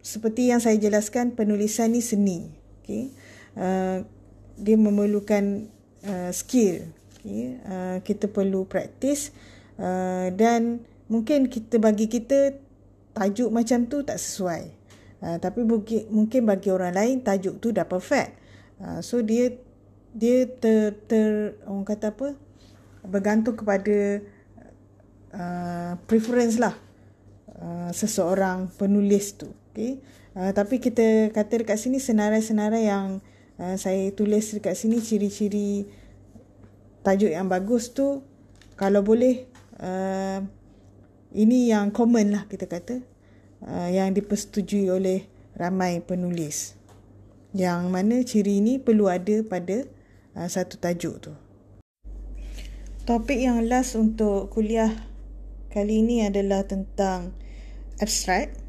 seperti 0.04 0.52
yang 0.52 0.60
saya 0.60 0.76
jelaskan 0.76 1.32
penulisan 1.32 1.96
ni 1.96 2.04
seni. 2.04 2.52
Okay. 2.84 3.16
Uh, 3.56 4.04
dia 4.60 4.76
memerlukan 4.76 5.72
uh, 6.04 6.32
skill. 6.36 6.92
Okay. 7.24 7.56
Uh, 7.64 8.04
kita 8.04 8.28
perlu 8.28 8.68
praktis 8.68 9.32
uh, 9.80 10.28
dan 10.36 10.84
mungkin 11.08 11.48
kita 11.52 11.80
bagi 11.80 12.08
kita 12.08 12.56
tajuk 13.16 13.50
macam 13.50 13.88
tu 13.90 14.04
tak 14.06 14.22
sesuai. 14.22 14.64
Uh, 15.18 15.38
tapi 15.42 15.66
mungkin, 15.66 16.06
mungkin 16.14 16.46
bagi 16.46 16.70
orang 16.70 16.94
lain 16.94 17.16
tajuk 17.26 17.58
tu 17.58 17.74
dah 17.74 17.90
perfect. 17.90 18.38
Uh, 18.78 19.02
so 19.02 19.26
dia 19.26 19.58
dia 20.14 20.46
ter, 20.46 20.94
ter 21.10 21.58
orang 21.66 21.86
kata 21.86 22.14
apa? 22.14 22.38
bergantung 23.08 23.56
kepada 23.56 24.20
uh, 25.32 25.94
preference 26.06 26.60
lah 26.60 26.76
uh, 27.56 27.90
seseorang 27.96 28.68
penulis 28.76 29.40
tu. 29.40 29.48
Okay? 29.72 30.04
Uh, 30.36 30.52
tapi 30.52 30.78
kita 30.78 31.32
kata 31.32 31.64
dekat 31.64 31.80
sini 31.80 31.98
senarai-senarai 32.04 32.84
yang 32.92 33.24
uh, 33.58 33.76
saya 33.80 34.12
tulis 34.12 34.54
dekat 34.54 34.76
sini 34.76 35.00
ciri-ciri 35.00 35.88
tajuk 37.02 37.32
yang 37.32 37.48
bagus 37.48 37.96
tu 37.96 38.22
kalau 38.76 39.02
boleh 39.02 39.48
uh, 39.80 40.44
ini 41.36 41.68
yang 41.68 41.92
common 41.92 42.32
lah 42.32 42.44
kita 42.48 42.70
kata 42.70 43.04
uh, 43.66 43.90
yang 43.92 44.16
dipersetujui 44.16 44.88
oleh 44.88 45.28
ramai 45.58 46.00
penulis. 46.00 46.78
Yang 47.52 47.82
mana 47.90 48.16
ciri 48.22 48.62
ini 48.62 48.78
perlu 48.78 49.10
ada 49.10 49.42
pada 49.44 49.84
uh, 50.38 50.48
satu 50.48 50.78
tajuk 50.78 51.16
tu. 51.20 51.34
Topik 53.08 53.40
yang 53.40 53.64
last 53.72 53.96
untuk 53.96 54.52
kuliah 54.52 54.92
kali 55.72 56.04
ini 56.04 56.28
adalah 56.28 56.68
tentang 56.68 57.32
abstract. 58.04 58.60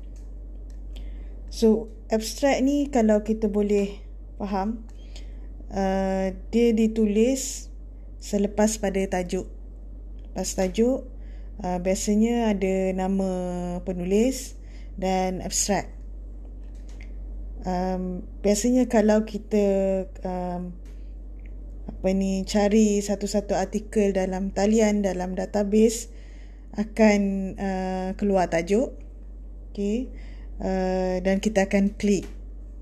So, 1.50 1.90
abstract 2.06 2.62
ni 2.62 2.86
kalau 2.86 3.26
kita 3.26 3.50
boleh 3.50 3.98
faham, 4.38 4.86
uh, 5.74 6.30
dia 6.54 6.70
ditulis 6.70 7.66
selepas 8.22 8.78
pada 8.78 9.02
tajuk. 9.10 9.50
Lepas 10.30 10.54
tajuk, 10.54 11.17
uh, 11.62 11.78
biasanya 11.82 12.54
ada 12.54 12.92
nama 12.94 13.30
penulis, 13.82 14.58
dan 14.98 15.40
abstrak. 15.40 15.86
Um, 17.62 18.26
biasanya 18.42 18.90
kalau 18.90 19.22
kita 19.22 19.66
um, 20.26 20.74
apa 21.88 22.08
ni 22.14 22.42
cari 22.46 23.02
satu-satu 23.02 23.54
artikel 23.54 24.14
dalam 24.14 24.54
talian 24.54 25.02
dalam 25.02 25.34
database 25.34 26.10
akan 26.74 27.20
uh, 27.58 28.08
keluar 28.18 28.50
tajuk. 28.50 28.94
Okey 29.70 30.10
uh, 30.62 31.22
dan 31.22 31.38
kita 31.38 31.70
akan 31.70 31.94
klik 31.94 32.26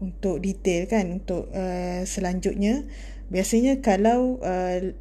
untuk 0.01 0.41
detail 0.45 0.89
kan 0.89 1.21
untuk 1.21 1.49
uh, 1.53 2.05
selanjutnya. 2.05 2.85
Biasanya 3.33 3.81
kalau 3.81 4.39
uh, 4.45 4.93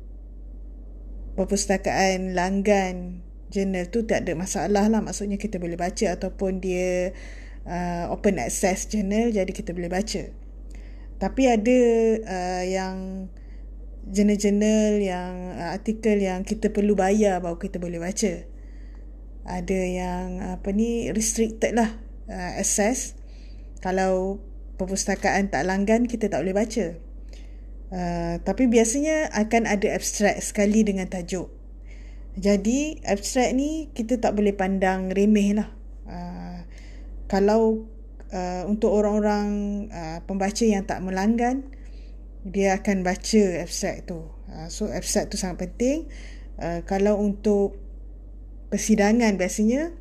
perpustakaan 1.36 2.32
langgan 2.32 3.25
journal 3.56 3.88
tu 3.88 4.04
tak 4.04 4.28
ada 4.28 4.36
masalah 4.36 4.92
lah. 4.92 5.00
Maksudnya 5.00 5.40
kita 5.40 5.56
boleh 5.56 5.80
baca 5.80 6.20
ataupun 6.20 6.60
dia 6.60 7.16
uh, 7.64 8.12
open 8.12 8.44
access 8.44 8.92
journal 8.92 9.32
jadi 9.32 9.48
kita 9.48 9.72
boleh 9.72 9.88
baca. 9.88 10.28
Tapi 11.16 11.44
ada 11.48 11.80
uh, 12.28 12.64
yang 12.68 12.96
jurnal-jurnal 14.12 15.00
yang 15.00 15.56
uh, 15.56 15.72
artikel 15.72 16.20
yang 16.20 16.44
kita 16.44 16.70
perlu 16.76 17.00
bayar 17.00 17.40
baru 17.40 17.56
kita 17.56 17.80
boleh 17.80 18.04
baca. 18.04 18.44
Ada 19.48 19.80
yang 19.88 20.28
apa 20.60 20.76
ni 20.76 21.08
restricted 21.16 21.80
lah 21.80 21.96
uh, 22.28 22.52
access. 22.60 23.16
Kalau 23.80 24.44
perpustakaan 24.76 25.48
tak 25.48 25.64
langgan 25.64 26.04
kita 26.04 26.28
tak 26.28 26.44
boleh 26.44 26.58
baca. 26.58 27.00
Uh, 27.96 28.36
tapi 28.44 28.68
biasanya 28.68 29.32
akan 29.32 29.72
ada 29.72 29.96
abstract 29.96 30.42
sekali 30.44 30.84
dengan 30.84 31.08
tajuk 31.08 31.55
jadi 32.36 33.00
abstrak 33.08 33.56
ni 33.56 33.88
kita 33.96 34.20
tak 34.20 34.36
boleh 34.36 34.52
pandang 34.52 35.08
remeh 35.08 35.56
lah. 35.56 35.72
Uh, 36.04 36.60
kalau 37.32 37.88
uh, 38.36 38.64
untuk 38.68 38.92
orang-orang 38.92 39.48
uh, 39.88 40.20
pembaca 40.28 40.64
yang 40.68 40.84
tak 40.84 41.00
melanggan 41.00 41.64
dia 42.46 42.78
akan 42.78 43.02
baca 43.08 43.44
abstrak 43.64 44.06
tu. 44.06 44.28
Uh, 44.52 44.68
so 44.68 44.92
abstrak 44.92 45.32
tu 45.32 45.40
sangat 45.40 45.72
penting. 45.72 46.12
Uh, 46.60 46.84
kalau 46.84 47.18
untuk 47.24 47.80
persidangan 48.68 49.40
biasanya 49.40 49.96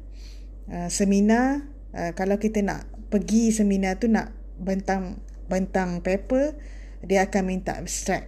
uh, 0.75 0.90
seminar 0.90 1.70
uh, 1.94 2.12
kalau 2.18 2.42
kita 2.42 2.66
nak 2.66 2.90
pergi 3.14 3.55
seminar 3.55 4.03
tu 4.03 4.11
nak 4.11 4.35
bentang 4.59 5.23
bentang 5.47 6.03
paper 6.03 6.59
dia 7.07 7.31
akan 7.31 7.42
minta 7.47 7.79
abstrak. 7.79 8.27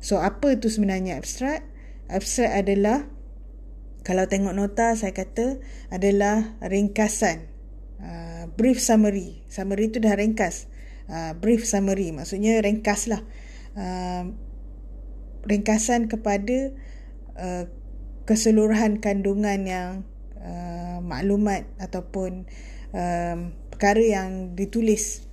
So 0.00 0.16
apa 0.16 0.56
tu 0.56 0.72
sebenarnya 0.72 1.20
abstrak? 1.20 1.60
Abstrak 2.08 2.52
adalah 2.52 3.13
kalau 4.04 4.28
tengok 4.28 4.52
nota 4.52 4.92
saya 4.92 5.16
kata 5.16 5.64
adalah 5.88 6.60
ringkasan. 6.60 7.48
Uh, 8.04 8.44
brief 8.52 8.76
summary. 8.76 9.40
Summary 9.48 9.88
tu 9.88 9.96
dah 9.96 10.12
ringkas. 10.12 10.68
Uh, 11.08 11.32
brief 11.40 11.64
summary. 11.64 12.12
Maksudnya 12.12 12.60
ringkas 12.60 13.08
lah 13.08 13.24
uh, 13.80 14.28
ringkasan 15.48 16.12
kepada 16.12 16.76
uh, 17.40 17.64
keseluruhan 18.28 19.00
kandungan 19.00 19.64
yang 19.64 19.88
uh, 20.36 21.00
maklumat 21.00 21.64
ataupun 21.80 22.44
uh, 22.92 23.36
perkara 23.72 24.04
yang 24.04 24.52
ditulis 24.52 25.24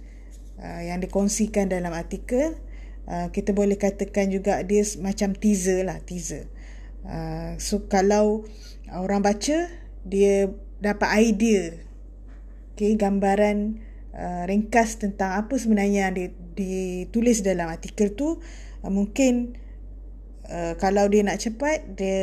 uh, 0.64 0.80
yang 0.80 1.04
dikongsikan 1.04 1.68
dalam 1.68 1.92
artikel. 1.92 2.56
Uh, 3.04 3.28
kita 3.36 3.52
boleh 3.52 3.76
katakan 3.76 4.32
juga 4.32 4.64
dia 4.64 4.88
macam 5.04 5.36
teaser 5.36 5.84
lah 5.84 6.00
teaser 6.06 6.48
uh, 7.06 7.58
so 7.62 7.86
kalau 7.86 8.46
orang 8.92 9.22
baca 9.24 9.70
dia 10.06 10.50
dapat 10.82 11.10
idea 11.22 11.78
okay, 12.74 12.98
gambaran 12.98 13.78
uh, 14.18 14.44
ringkas 14.50 14.98
tentang 14.98 15.38
apa 15.38 15.54
sebenarnya 15.56 16.10
yang 16.10 16.16
ditulis 16.58 17.46
dalam 17.46 17.70
artikel 17.70 18.18
tu 18.18 18.42
uh, 18.82 18.92
mungkin 18.92 19.56
uh, 20.50 20.74
kalau 20.82 21.06
dia 21.08 21.22
nak 21.22 21.38
cepat 21.38 21.94
dia 21.94 22.22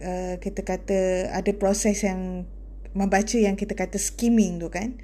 uh, 0.00 0.34
kita 0.38 0.62
kata 0.62 1.30
ada 1.34 1.50
proses 1.58 2.06
yang 2.06 2.46
membaca 2.94 3.38
yang 3.38 3.54
kita 3.54 3.78
kata 3.78 4.02
skimming 4.02 4.58
tu 4.58 4.66
kan. 4.66 4.98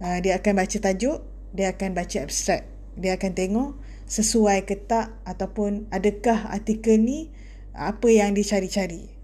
Uh, 0.00 0.20
dia 0.20 0.36
akan 0.36 0.58
baca 0.58 0.76
tajuk 0.76 1.22
dia 1.54 1.70
akan 1.70 1.94
baca 1.94 2.18
abstrak 2.26 2.66
dia 2.98 3.14
akan 3.14 3.30
tengok 3.30 3.70
sesuai 4.10 4.66
ke 4.66 4.74
tak 4.84 5.14
ataupun 5.22 5.86
adakah 5.94 6.50
artikel 6.50 6.98
ni 6.98 7.30
apa 7.74 8.06
yang 8.08 8.32
dicari-cari 8.32 9.14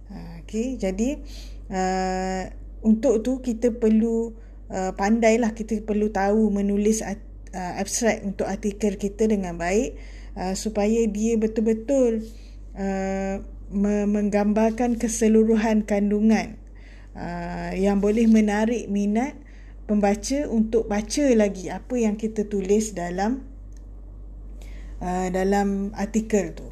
Okay, 0.50 0.74
jadi 0.74 1.22
uh, 1.70 2.50
untuk 2.82 3.22
tu 3.22 3.38
kita 3.38 3.70
perlu 3.70 4.34
uh, 4.66 4.90
pandailah 4.98 5.54
kita 5.54 5.78
perlu 5.86 6.10
tahu 6.10 6.50
menulis 6.50 7.06
uh, 7.06 7.14
abstrak 7.78 8.26
untuk 8.26 8.50
artikel 8.50 8.98
kita 8.98 9.30
dengan 9.30 9.54
baik 9.54 9.94
uh, 10.34 10.58
supaya 10.58 11.06
dia 11.06 11.38
betul-betul 11.38 12.26
uh, 12.74 13.46
menggambarkan 14.10 14.98
keseluruhan 14.98 15.86
kandungan 15.86 16.58
uh, 17.14 17.70
yang 17.70 18.02
boleh 18.02 18.26
menarik 18.26 18.90
minat 18.90 19.38
pembaca 19.86 20.50
untuk 20.50 20.90
baca 20.90 21.30
lagi 21.38 21.70
apa 21.70 21.94
yang 21.94 22.18
kita 22.18 22.42
tulis 22.50 22.90
dalam 22.90 23.46
uh, 24.98 25.30
dalam 25.30 25.94
artikel 25.94 26.58
tu. 26.58 26.69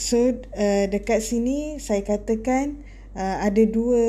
So 0.00 0.16
uh, 0.32 0.84
dekat 0.88 1.20
sini 1.20 1.76
saya 1.76 2.00
katakan 2.00 2.80
uh, 3.12 3.44
ada 3.44 3.68
dua 3.68 4.00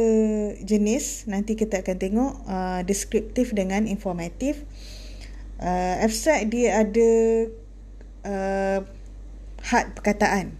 jenis 0.63 1.27
nanti 1.27 1.59
kita 1.59 1.83
akan 1.83 1.97
tengok 1.99 2.33
uh, 2.47 2.79
deskriptif 2.87 3.51
dengan 3.51 3.83
informatif. 3.91 4.63
Uh, 5.59 5.99
abstract 5.99 6.47
dia 6.47 6.79
ada 6.79 7.11
uh, 8.23 8.79
had 9.67 9.91
perkataan. 9.91 10.55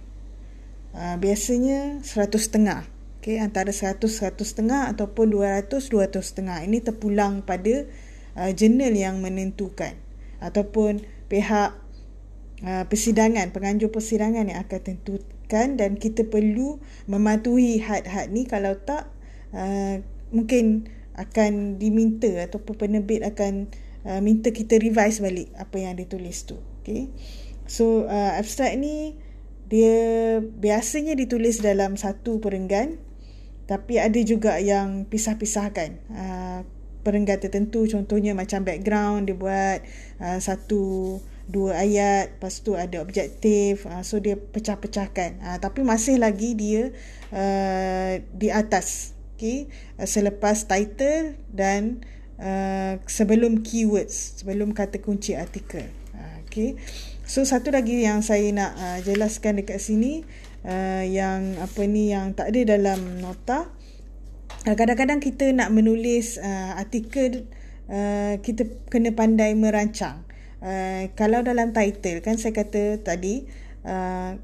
Uh, 0.92 1.16
biasanya 1.16 2.04
100 2.04 2.28
setengah. 2.36 2.84
Okay, 3.24 3.40
antara 3.40 3.72
100 3.72 4.04
100 4.04 4.36
setengah 4.36 4.92
ataupun 4.92 5.32
200 5.32 5.72
200 5.88 6.20
setengah. 6.20 6.60
Ini 6.68 6.84
terpulang 6.84 7.48
pada 7.48 7.88
uh, 8.36 8.52
jurnal 8.52 8.92
yang 8.92 9.24
menentukan 9.24 9.96
ataupun 10.44 11.08
pihak 11.32 11.81
uh, 12.66 12.84
persidangan, 12.88 13.54
penganjur 13.54 13.90
persidangan 13.90 14.50
yang 14.50 14.60
akan 14.62 14.80
tentukan 14.82 15.68
dan 15.78 15.98
kita 15.98 16.26
perlu 16.26 16.80
mematuhi 17.10 17.82
had-had 17.82 18.32
ni 18.32 18.48
kalau 18.48 18.78
tak 18.82 19.12
uh, 19.52 20.00
mungkin 20.32 20.88
akan 21.18 21.76
diminta 21.78 22.32
ataupun 22.48 22.80
penerbit 22.80 23.22
akan 23.22 23.68
uh, 24.08 24.22
minta 24.24 24.50
kita 24.56 24.80
revise 24.80 25.20
balik 25.20 25.52
apa 25.60 25.76
yang 25.78 26.00
ditulis 26.00 26.48
tu. 26.48 26.58
Okay. 26.82 27.12
So 27.68 28.08
uh, 28.08 28.40
abstract 28.40 28.80
ni 28.80 29.20
dia 29.72 30.40
biasanya 30.44 31.16
ditulis 31.16 31.64
dalam 31.64 31.96
satu 31.96 32.44
perenggan 32.44 33.00
tapi 33.70 34.04
ada 34.04 34.20
juga 34.20 34.60
yang 34.60 35.08
pisah-pisahkan. 35.08 35.92
Uh, 36.12 36.62
perenggan 37.02 37.42
tertentu 37.42 37.90
contohnya 37.90 38.38
macam 38.38 38.62
background 38.62 39.26
dia 39.26 39.36
buat 39.36 39.80
uh, 40.22 40.38
satu 40.38 41.18
dua 41.52 41.84
ayat 41.84 42.40
lepas 42.40 42.64
tu 42.64 42.80
ada 42.80 43.04
objektif 43.04 43.84
uh, 43.84 44.00
so 44.08 44.24
dia 44.24 44.40
pecah-pecahkan 44.40 45.44
uh, 45.44 45.58
tapi 45.60 45.84
masih 45.84 46.16
lagi 46.16 46.56
dia 46.56 46.96
uh, 47.36 48.24
di 48.32 48.48
atas 48.48 49.12
okay? 49.36 49.68
uh, 50.00 50.08
selepas 50.08 50.64
title 50.64 51.36
dan 51.52 52.00
uh, 52.40 52.98
sebelum 53.04 53.68
keywords 53.68 54.40
sebelum 54.40 54.72
kata 54.72 55.04
kunci 55.04 55.36
artikel 55.36 55.92
uh, 56.16 56.36
okay? 56.48 56.80
so 57.28 57.44
satu 57.44 57.76
lagi 57.76 58.00
yang 58.00 58.24
saya 58.24 58.48
nak 58.56 58.72
uh, 58.80 59.00
jelaskan 59.04 59.60
dekat 59.60 59.84
sini 59.84 60.24
uh, 60.64 61.04
yang 61.04 61.60
apa 61.60 61.82
ni 61.84 62.16
yang 62.16 62.32
tak 62.32 62.56
ada 62.56 62.80
dalam 62.80 63.20
nota 63.20 63.68
kadang-kadang 64.64 65.20
kita 65.20 65.52
nak 65.52 65.74
menulis 65.74 66.40
uh, 66.40 66.80
artikel 66.80 67.50
uh, 67.92 68.40
kita 68.40 68.70
kena 68.88 69.12
pandai 69.12 69.52
merancang 69.58 70.24
uh, 70.62 71.04
kalau 71.18 71.42
dalam 71.42 71.74
title 71.74 72.22
kan 72.24 72.38
saya 72.38 72.54
kata 72.56 73.02
tadi 73.02 73.50
uh, 73.84 74.38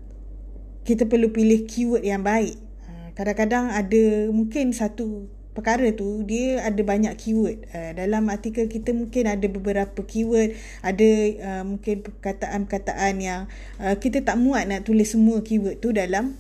kita 0.84 1.06
perlu 1.06 1.32
pilih 1.32 1.68
keyword 1.68 2.04
yang 2.04 2.26
baik. 2.26 2.58
Uh, 2.88 3.10
kadang-kadang 3.14 3.72
ada 3.72 4.32
mungkin 4.34 4.72
satu 4.74 5.30
perkara 5.58 5.90
tu 5.90 6.22
dia 6.22 6.62
ada 6.62 6.82
banyak 6.86 7.14
keyword. 7.18 7.66
Uh, 7.74 7.92
dalam 7.98 8.30
artikel 8.30 8.70
kita 8.70 8.94
mungkin 8.94 9.26
ada 9.26 9.48
beberapa 9.50 10.06
keyword, 10.06 10.54
ada 10.86 11.10
uh, 11.42 11.64
mungkin 11.66 12.06
perkataan-perkataan 12.06 13.14
yang 13.18 13.42
uh, 13.82 13.98
kita 13.98 14.22
tak 14.22 14.38
muat 14.38 14.70
nak 14.70 14.86
tulis 14.86 15.10
semua 15.10 15.42
keyword 15.42 15.82
tu 15.82 15.90
dalam 15.90 16.38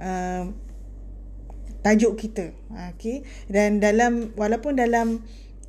uh, 0.00 0.48
tajuk 1.84 2.18
kita. 2.18 2.56
Okay. 2.96 3.22
Dan 3.46 3.78
dalam 3.78 4.32
walaupun 4.34 4.80
dalam 4.80 5.22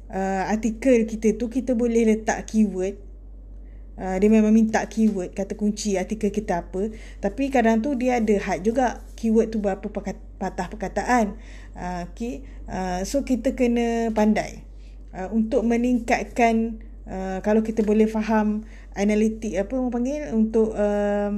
uh, 0.09 0.43
artikel 0.49 1.05
kita 1.05 1.37
tu 1.37 1.51
kita 1.51 1.77
boleh 1.77 2.15
letak 2.15 2.49
keyword 2.49 3.08
Uh, 3.99 4.15
dia 4.15 4.31
memang 4.31 4.55
minta 4.55 4.79
keyword 4.87 5.35
kata 5.35 5.59
kunci 5.59 5.99
artikel 5.99 6.31
kita 6.31 6.63
apa 6.63 6.87
tapi 7.19 7.51
kadang 7.51 7.83
tu 7.83 7.99
dia 7.99 8.23
ada 8.23 8.31
had 8.39 8.63
juga 8.63 9.03
keyword 9.19 9.51
tu 9.51 9.59
berapa 9.59 9.83
patah 10.39 10.71
perkataan 10.71 11.35
uh, 11.75 12.07
okay. 12.07 12.47
uh, 12.71 13.03
so 13.03 13.27
kita 13.27 13.59
kena 13.59 14.07
pandai 14.15 14.63
uh, 15.11 15.27
untuk 15.35 15.67
meningkatkan 15.67 16.79
uh, 17.11 17.43
kalau 17.43 17.59
kita 17.59 17.83
boleh 17.83 18.07
faham 18.07 18.63
analitik 18.95 19.59
apa 19.59 19.75
orang 19.75 19.91
panggil 19.91 20.31
untuk 20.31 20.71
uh, 20.79 21.35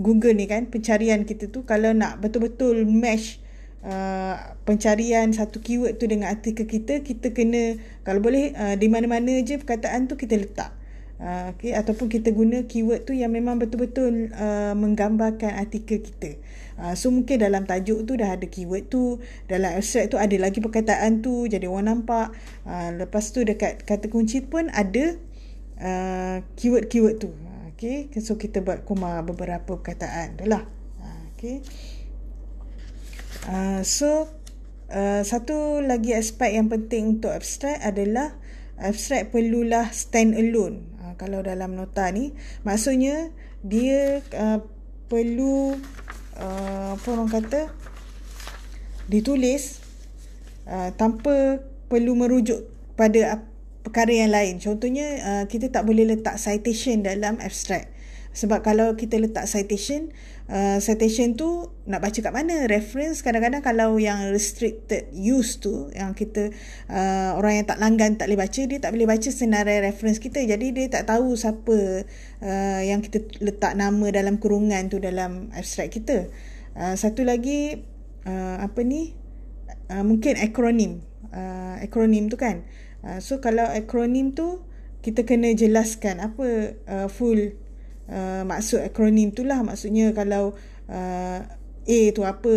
Google 0.00 0.32
ni 0.32 0.48
kan 0.48 0.72
pencarian 0.72 1.28
kita 1.28 1.52
tu 1.52 1.68
kalau 1.68 1.92
nak 1.92 2.24
betul-betul 2.24 2.88
match 2.88 3.44
Uh, 3.82 4.54
pencarian 4.62 5.34
satu 5.34 5.58
keyword 5.58 5.98
tu 5.98 6.06
dengan 6.06 6.30
artikel 6.30 6.70
kita 6.70 7.02
kita 7.02 7.34
kena 7.34 7.82
kalau 8.06 8.22
boleh 8.22 8.54
uh, 8.54 8.78
di 8.78 8.86
mana-mana 8.86 9.42
je 9.42 9.58
perkataan 9.58 10.06
tu 10.06 10.14
kita 10.14 10.38
letak 10.38 10.70
Uh, 11.22 11.54
okay, 11.54 11.70
ataupun 11.70 12.10
kita 12.10 12.34
guna 12.34 12.66
keyword 12.66 13.06
tu 13.06 13.14
yang 13.14 13.30
memang 13.30 13.54
betul-betul 13.62 14.34
uh, 14.34 14.74
menggambarkan 14.74 15.54
artikel 15.54 16.02
kita. 16.02 16.42
Uh, 16.74 16.98
so 16.98 17.14
mungkin 17.14 17.38
dalam 17.38 17.62
tajuk 17.62 18.02
tu 18.10 18.18
dah 18.18 18.34
ada 18.34 18.42
keyword 18.50 18.90
tu, 18.90 19.22
dalam 19.46 19.70
abstract 19.78 20.10
tu 20.10 20.18
ada 20.18 20.34
lagi 20.34 20.58
perkataan 20.58 21.22
tu 21.22 21.46
jadi 21.46 21.70
orang 21.70 22.02
nampak. 22.02 22.34
Uh, 22.66 22.90
lepas 22.98 23.22
tu 23.30 23.46
dekat 23.46 23.86
kata 23.86 24.10
kunci 24.10 24.42
pun 24.42 24.66
ada 24.74 25.14
uh, 25.78 26.42
keyword-keyword 26.58 27.22
tu. 27.22 27.30
Okay, 27.78 28.10
so 28.18 28.34
kita 28.34 28.58
buat 28.58 28.82
koma 28.82 29.22
beberapa 29.22 29.78
perkataan 29.78 30.42
tu 30.42 30.50
lah. 30.50 30.66
Okay. 31.38 31.62
Uh, 33.46 33.82
so 33.82 34.30
uh, 34.90 35.22
satu 35.26 35.82
lagi 35.82 36.14
aspek 36.14 36.54
yang 36.54 36.70
penting 36.70 37.18
untuk 37.18 37.34
abstract 37.34 37.82
adalah 37.82 38.38
abstract 38.78 39.34
perlulah 39.34 39.90
stand 39.90 40.38
alone 40.38 40.91
kalau 41.20 41.44
dalam 41.44 41.76
nota 41.76 42.08
ni 42.10 42.32
maksudnya 42.64 43.30
dia 43.60 44.24
uh, 44.34 44.64
perlu 45.06 45.76
uh, 46.40 46.96
apa 46.96 47.06
orang 47.12 47.28
kata 47.28 47.68
ditulis 49.12 49.84
uh, 50.64 50.88
tanpa 50.96 51.60
perlu 51.92 52.16
merujuk 52.16 52.64
pada 52.96 53.44
perkara 53.84 54.14
yang 54.14 54.32
lain. 54.32 54.56
Contohnya 54.56 55.06
uh, 55.20 55.44
kita 55.44 55.68
tak 55.68 55.84
boleh 55.84 56.08
letak 56.08 56.40
citation 56.40 57.04
dalam 57.04 57.36
abstract. 57.42 57.91
Sebab 58.32 58.64
kalau 58.64 58.96
kita 58.96 59.20
letak 59.20 59.44
citation, 59.44 60.08
uh, 60.48 60.80
citation 60.80 61.36
tu 61.36 61.68
nak 61.84 62.00
baca 62.00 62.16
kat 62.16 62.32
mana? 62.32 62.64
Reference 62.64 63.20
kadang-kadang 63.20 63.60
kalau 63.60 64.00
yang 64.00 64.32
restricted 64.32 65.12
use 65.12 65.60
tu, 65.60 65.92
yang 65.92 66.16
kita 66.16 66.48
uh, 66.88 67.36
orang 67.36 67.60
yang 67.60 67.66
tak 67.68 67.76
langgan 67.76 68.16
tak 68.16 68.32
boleh 68.32 68.40
baca, 68.40 68.60
dia 68.64 68.78
tak 68.80 68.96
boleh 68.96 69.04
baca 69.04 69.28
senarai 69.28 69.84
reference 69.84 70.16
kita. 70.16 70.40
Jadi 70.48 70.72
dia 70.72 70.88
tak 70.88 71.12
tahu 71.12 71.36
siapa 71.36 72.08
uh, 72.40 72.80
yang 72.80 73.04
kita 73.04 73.20
letak 73.44 73.76
nama 73.76 74.06
dalam 74.08 74.40
kurungan 74.40 74.88
tu 74.88 74.96
dalam 74.96 75.52
abstract 75.52 75.92
kita. 75.92 76.32
Uh, 76.72 76.96
satu 76.96 77.28
lagi, 77.28 77.84
uh, 78.24 78.64
apa 78.64 78.80
ni? 78.80 79.12
Uh, 79.92 80.08
mungkin 80.08 80.40
akronim. 80.40 81.04
Uh, 81.28 81.84
akronim 81.84 82.32
tu 82.32 82.40
kan. 82.40 82.64
Uh, 83.04 83.20
so 83.20 83.44
kalau 83.44 83.68
akronim 83.68 84.32
tu, 84.32 84.64
kita 85.02 85.26
kena 85.26 85.52
jelaskan 85.52 86.22
apa 86.22 86.78
uh, 86.86 87.08
full 87.10 87.60
uh, 88.12 88.44
maksud 88.44 88.84
akronim 88.84 89.32
tu 89.32 89.48
lah. 89.48 89.64
Maksudnya 89.64 90.12
kalau 90.12 90.52
uh, 90.92 91.40
A 91.82 92.00
tu 92.12 92.22
apa 92.22 92.54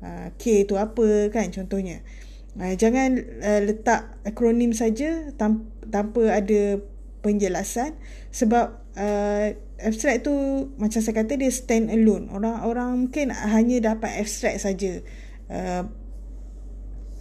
uh, 0.00 0.28
K 0.38 0.62
tu 0.64 0.78
apa 0.78 1.28
kan 1.34 1.50
contohnya. 1.50 2.06
Uh, 2.54 2.78
jangan 2.78 3.18
uh, 3.42 3.60
letak 3.66 4.16
akronim 4.22 4.70
saja 4.70 5.34
tanpa, 5.34 5.66
tanpa 5.90 6.22
ada 6.30 6.78
penjelasan. 7.20 7.98
Sebab 8.30 8.66
uh, 8.94 9.46
abstract 9.78 10.26
tu 10.26 10.34
macam 10.74 10.98
saya 10.98 11.22
kata 11.22 11.38
dia 11.38 11.50
stand 11.50 11.90
alone. 11.90 12.30
Orang-orang 12.30 13.06
mungkin 13.06 13.30
hanya 13.34 13.94
dapat 13.94 14.22
abstract 14.22 14.62
saja. 14.62 15.02
Uh, 15.50 15.86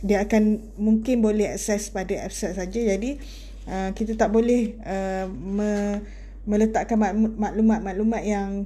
dia 0.05 0.22
akan 0.26 0.74
mungkin 0.78 1.26
boleh 1.26 1.58
akses 1.58 1.89
pada 1.89 2.14
abstract 2.22 2.62
saja. 2.62 2.97
Jadi 2.97 3.18
uh, 3.66 3.89
kita 3.97 4.14
tak 4.14 4.30
boleh 4.30 4.78
uh, 4.86 5.26
me, 5.30 6.01
meletakkan 6.47 6.95
maklumat-maklumat 7.35 8.23
yang 8.23 8.65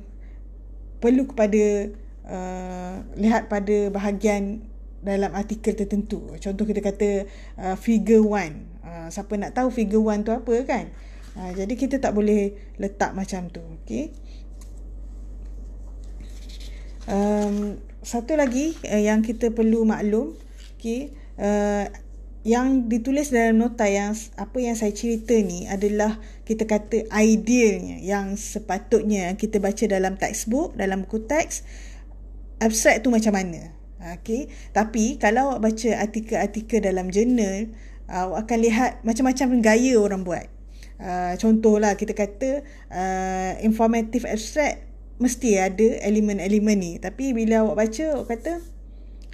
perlu 1.02 1.26
kepada 1.26 1.90
uh, 2.30 2.96
lihat 3.18 3.50
pada 3.50 3.90
bahagian 3.90 4.70
dalam 5.02 5.34
artikel 5.34 5.74
tertentu. 5.74 6.30
Contoh 6.38 6.64
kita 6.70 6.80
kata 6.80 7.26
uh, 7.58 7.74
figure 7.74 8.22
one. 8.22 8.70
Uh, 8.86 9.10
siapa 9.10 9.34
nak 9.34 9.58
tahu 9.58 9.74
figure 9.74 10.02
one 10.02 10.22
tu 10.22 10.30
apa 10.30 10.54
kan? 10.62 10.94
Uh, 11.34 11.52
jadi 11.58 11.74
kita 11.74 11.98
tak 11.98 12.14
boleh 12.14 12.54
letak 12.78 13.18
macam 13.18 13.50
tu. 13.50 13.66
Okay. 13.82 14.14
Um, 17.10 17.82
satu 18.06 18.38
lagi 18.38 18.78
uh, 18.86 19.02
yang 19.02 19.26
kita 19.26 19.50
perlu 19.50 19.82
maklum. 19.90 20.38
Okay. 20.78 21.10
Uh, 21.42 21.90
yang 22.42 22.90
ditulis 22.90 23.30
dalam 23.30 23.62
nota 23.62 23.86
yang 23.86 24.18
apa 24.34 24.58
yang 24.58 24.74
saya 24.74 24.90
cerita 24.98 25.38
ni 25.38 25.70
adalah 25.70 26.18
kita 26.42 26.66
kata 26.66 27.06
idealnya 27.14 28.02
yang 28.02 28.34
sepatutnya 28.34 29.38
kita 29.38 29.62
baca 29.62 29.86
dalam 29.86 30.18
textbook 30.18 30.74
dalam 30.74 31.06
buku 31.06 31.22
teks 31.30 31.62
abstrak 32.58 33.06
tu 33.06 33.14
macam 33.14 33.38
mana. 33.38 33.78
Okey. 34.18 34.50
Tapi 34.74 35.22
kalau 35.22 35.54
awak 35.54 35.70
baca 35.70 35.90
artikel-artikel 36.02 36.82
dalam 36.82 37.14
jurnal 37.14 37.70
awak 38.10 38.50
akan 38.50 38.58
lihat 38.66 38.92
macam-macam 39.06 39.62
gaya 39.62 39.94
orang 40.02 40.26
buat. 40.26 40.50
Uh, 41.02 41.34
contohlah 41.38 41.98
kita 41.98 42.14
kata 42.14 42.62
uh, 42.90 43.58
informative 43.66 44.26
abstract 44.26 44.86
mesti 45.22 45.62
ada 45.62 46.02
elemen-elemen 46.02 46.78
ni. 46.78 46.92
Tapi 46.98 47.38
bila 47.38 47.70
awak 47.70 47.86
baca 47.86 48.04
awak 48.18 48.28
kata 48.34 48.54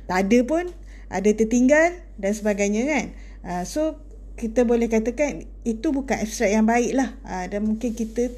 tak 0.07 0.17
ada 0.27 0.39
pun. 0.43 0.65
Ada 1.07 1.31
tertinggal 1.39 2.06
dan 2.21 2.31
sebagainya 2.33 2.83
kan. 2.85 3.05
Uh, 3.47 3.63
so 3.63 4.01
kita 4.37 4.69
boleh 4.69 4.85
katakan 4.85 5.49
itu 5.65 5.89
bukan 5.89 6.21
abstrak 6.21 6.53
yang 6.53 6.69
baik 6.69 6.93
lah 6.93 7.17
uh, 7.25 7.49
dan 7.49 7.65
mungkin 7.65 7.97
kita 7.97 8.29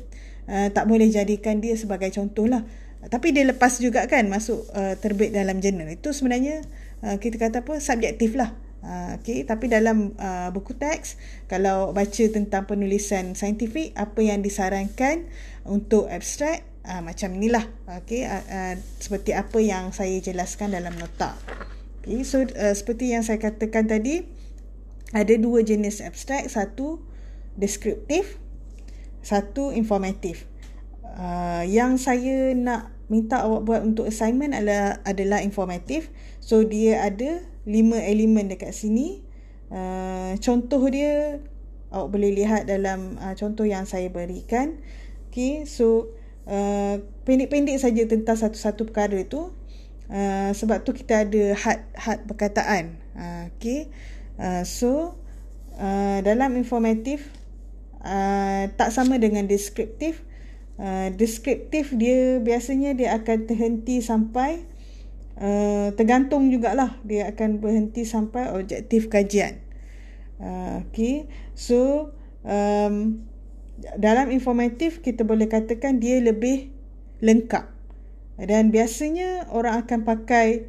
uh, 0.48 0.72
tak 0.72 0.88
boleh 0.88 1.12
jadikan 1.12 1.60
dia 1.60 1.76
sebagai 1.76 2.08
contoh 2.16 2.48
lah. 2.48 2.64
Uh, 3.04 3.10
tapi 3.12 3.36
dia 3.36 3.44
lepas 3.44 3.80
juga 3.84 4.08
kan 4.08 4.28
masuk 4.32 4.64
uh, 4.72 4.96
terbit 5.00 5.36
dalam 5.36 5.60
jurnal. 5.60 5.92
Itu 5.92 6.16
sebenarnya 6.16 6.64
uh, 7.04 7.20
kita 7.20 7.36
kata 7.36 7.68
apa 7.68 7.84
subjektif 7.84 8.40
lah. 8.40 8.56
Uh, 8.80 9.20
okay. 9.20 9.44
Tapi 9.44 9.68
dalam 9.68 10.16
uh, 10.16 10.56
buku 10.56 10.72
teks 10.72 11.20
kalau 11.52 11.92
baca 11.92 12.24
tentang 12.32 12.64
penulisan 12.64 13.36
saintifik 13.36 13.92
apa 14.00 14.24
yang 14.24 14.40
disarankan 14.40 15.28
untuk 15.68 16.08
abstrak 16.08 16.64
uh, 16.88 17.04
macam 17.04 17.36
inilah. 17.36 17.68
Okay. 18.04 18.24
Uh, 18.24 18.44
uh, 18.48 18.74
seperti 19.04 19.36
apa 19.36 19.60
yang 19.60 19.92
saya 19.92 20.16
jelaskan 20.24 20.72
dalam 20.72 20.96
nota. 20.96 21.36
Okay, 22.00 22.24
so 22.24 22.48
uh, 22.48 22.72
seperti 22.72 23.12
yang 23.12 23.28
saya 23.28 23.44
katakan 23.44 23.92
tadi, 23.92 24.24
ada 25.12 25.34
dua 25.36 25.68
jenis 25.68 26.00
abstrak, 26.00 26.48
satu 26.48 27.04
deskriptif, 27.60 28.40
satu 29.20 29.76
informatif. 29.76 30.48
Uh, 31.04 31.68
yang 31.68 32.00
saya 32.00 32.56
nak 32.56 32.96
minta 33.12 33.44
awak 33.44 33.66
buat 33.68 33.82
untuk 33.84 34.08
assignment 34.08 34.56
adalah 34.56 35.04
adalah 35.04 35.44
informatif. 35.44 36.08
So 36.40 36.64
dia 36.64 37.04
ada 37.04 37.44
lima 37.68 38.00
elemen 38.00 38.48
dekat 38.48 38.72
sini. 38.72 39.26
Uh, 39.68 40.40
contoh 40.40 40.80
dia 40.88 41.44
awak 41.92 42.16
boleh 42.16 42.32
lihat 42.32 42.70
dalam 42.70 43.20
uh, 43.20 43.36
contoh 43.36 43.68
yang 43.68 43.84
saya 43.84 44.08
berikan. 44.08 44.80
Okay, 45.30 45.68
so 45.68 46.16
uh, 46.48 47.04
pendek-pendek 47.28 47.76
saja 47.76 48.08
tentang 48.08 48.40
satu-satu 48.40 48.88
perkara 48.88 49.20
itu. 49.20 49.52
Uh, 50.10 50.50
sebab 50.58 50.82
tu 50.82 50.98
kita 50.98 51.30
ada 51.30 51.54
had-had 51.54 52.26
perkataan. 52.26 52.98
Uh, 53.14 53.54
okay. 53.54 53.94
Uh, 54.42 54.66
so, 54.66 55.22
uh, 55.78 56.18
dalam 56.26 56.58
informatif, 56.58 57.30
uh, 58.02 58.66
tak 58.74 58.90
sama 58.90 59.22
dengan 59.22 59.46
deskriptif. 59.46 60.26
Uh, 60.80 61.14
deskriptif 61.14 61.92
dia 61.94 62.40
biasanya 62.40 62.96
dia 62.96 63.14
akan 63.20 63.46
terhenti 63.46 64.00
sampai 64.00 64.64
uh, 65.38 65.92
tergantung 65.92 66.48
jugalah 66.48 66.96
dia 67.04 67.28
akan 67.30 67.60
berhenti 67.60 68.08
sampai 68.08 68.50
objektif 68.56 69.12
kajian. 69.12 69.60
Uh, 70.40 70.88
okay. 70.88 71.28
So, 71.54 72.12
um, 72.48 73.28
dalam 74.00 74.32
informatif 74.32 75.04
kita 75.04 75.24
boleh 75.24 75.48
katakan 75.52 76.00
dia 76.00 76.20
lebih 76.20 76.72
lengkap. 77.20 77.79
Dan 78.40 78.72
biasanya 78.72 79.52
orang 79.52 79.84
akan 79.84 80.08
pakai 80.08 80.64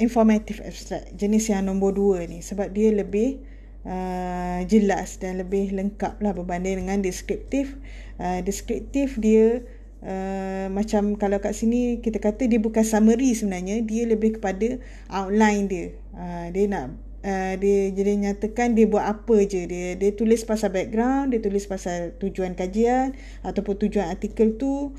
informative 0.00 0.64
abstract 0.64 1.12
jenis 1.16 1.52
yang 1.52 1.68
nombor 1.68 1.92
dua 1.92 2.24
ni 2.24 2.40
sebab 2.40 2.72
dia 2.72 2.88
lebih 2.92 3.44
uh, 3.84 4.64
jelas 4.64 5.20
dan 5.20 5.40
lebih 5.40 5.76
lengkap 5.76 6.20
lah 6.24 6.32
berbanding 6.32 6.84
dengan 6.84 7.04
deskriptif. 7.04 7.76
Uh, 8.16 8.40
deskriptif 8.40 9.20
dia 9.20 9.64
uh, 10.04 10.66
macam 10.72 11.16
kalau 11.20 11.40
kat 11.40 11.52
sini 11.52 12.00
kita 12.00 12.20
kata 12.20 12.48
dia 12.48 12.60
bukan 12.60 12.84
summary 12.84 13.36
sebenarnya 13.36 13.84
dia 13.84 14.08
lebih 14.08 14.40
kepada 14.40 14.80
outline 15.12 15.68
dia. 15.68 15.86
Uh, 16.16 16.48
dia 16.50 16.66
nak 16.66 16.96
Uh, 17.20 17.52
dia 17.60 17.92
jadi 17.92 18.16
nyatakan 18.16 18.72
dia 18.72 18.88
buat 18.88 19.04
apa 19.04 19.44
je 19.44 19.68
dia 19.68 19.92
dia 19.92 20.16
tulis 20.16 20.40
pasal 20.40 20.72
background 20.72 21.36
dia 21.36 21.44
tulis 21.44 21.68
pasal 21.68 22.16
tujuan 22.16 22.56
kajian 22.56 23.12
ataupun 23.44 23.76
tujuan 23.76 24.08
artikel 24.08 24.56
tu 24.56 24.96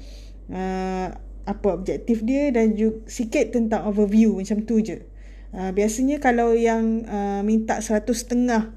uh, 0.53 1.09
apa 1.45 1.73
objektif 1.73 2.21
dia 2.21 2.53
dan 2.53 2.77
juga 2.77 3.01
sikit 3.09 3.55
tentang 3.55 3.89
overview 3.89 4.37
macam 4.37 4.61
tu 4.65 4.81
je. 4.81 5.01
Uh, 5.51 5.73
biasanya 5.75 6.21
kalau 6.23 6.55
yang 6.55 7.03
uh, 7.09 7.41
minta 7.43 7.81
seratus 7.83 8.23
setengah 8.23 8.71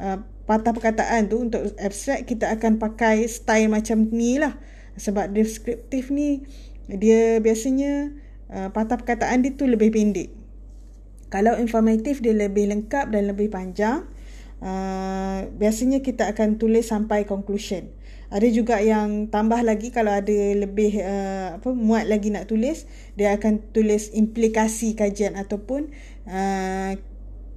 uh, 0.00 0.24
patah 0.46 0.72
perkataan 0.72 1.28
tu 1.28 1.42
untuk 1.42 1.66
abstract 1.76 2.30
kita 2.30 2.48
akan 2.56 2.78
pakai 2.78 3.26
style 3.26 3.68
macam 3.68 4.06
ni 4.14 4.38
lah. 4.38 4.56
Sebab 4.96 5.34
deskriptif 5.34 6.08
ni 6.08 6.46
dia 6.88 7.42
biasanya 7.42 8.14
uh, 8.48 8.68
patah 8.70 8.96
perkataan 8.96 9.44
dia 9.44 9.52
tu 9.58 9.66
lebih 9.66 9.92
pendek. 9.92 10.30
Kalau 11.26 11.58
informatif 11.58 12.22
dia 12.22 12.32
lebih 12.32 12.70
lengkap 12.70 13.10
dan 13.10 13.26
lebih 13.26 13.50
panjang. 13.50 14.06
Uh, 14.56 15.52
biasanya 15.60 16.00
kita 16.00 16.32
akan 16.32 16.56
tulis 16.56 16.88
sampai 16.88 17.28
conclusion. 17.28 17.92
Ada 18.26 18.48
juga 18.50 18.82
yang 18.82 19.30
tambah 19.30 19.62
lagi 19.62 19.94
kalau 19.94 20.10
ada 20.10 20.34
lebih 20.58 20.98
uh, 20.98 21.62
apa 21.62 21.70
muat 21.70 22.10
lagi 22.10 22.34
nak 22.34 22.50
tulis, 22.50 22.90
dia 23.14 23.30
akan 23.38 23.70
tulis 23.70 24.10
implikasi 24.10 24.98
kajian 24.98 25.38
ataupun 25.38 25.94
uh, 26.26 26.98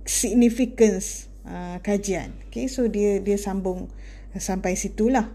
significance 0.06 1.30
uh, 1.50 1.82
kajian. 1.82 2.38
Okay, 2.50 2.70
so 2.70 2.86
dia 2.86 3.18
dia 3.18 3.42
sambung 3.42 3.90
sampai 4.38 4.78
situlah. 4.78 5.34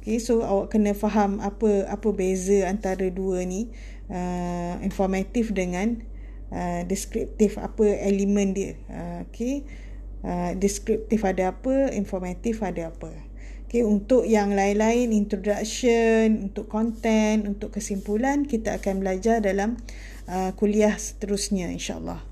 Okay, 0.00 0.16
so 0.18 0.40
awak 0.40 0.72
kena 0.72 0.96
faham 0.96 1.38
apa 1.44 1.86
apa 1.86 2.08
beza 2.10 2.64
antara 2.64 3.12
dua 3.12 3.44
ni 3.44 3.68
uh, 4.08 4.80
informatif 4.80 5.52
dengan 5.52 6.00
uh, 6.48 6.80
deskriptif 6.88 7.60
apa 7.60 7.84
elemen 8.08 8.56
dia. 8.56 8.72
Uh, 8.88 9.28
okay, 9.28 9.68
uh, 10.24 10.56
deskriptif 10.56 11.28
ada 11.28 11.52
apa, 11.52 11.92
informatif 11.92 12.64
ada 12.64 12.88
apa. 12.88 13.31
Okay, 13.72 13.88
untuk 13.88 14.28
yang 14.28 14.52
lain-lain, 14.52 15.16
introduction, 15.16 16.52
untuk 16.52 16.68
content, 16.68 17.48
untuk 17.48 17.72
kesimpulan, 17.72 18.44
kita 18.44 18.76
akan 18.76 19.00
belajar 19.00 19.40
dalam 19.40 19.80
uh, 20.28 20.52
kuliah 20.60 20.92
seterusnya 20.92 21.72
insyaAllah. 21.72 22.31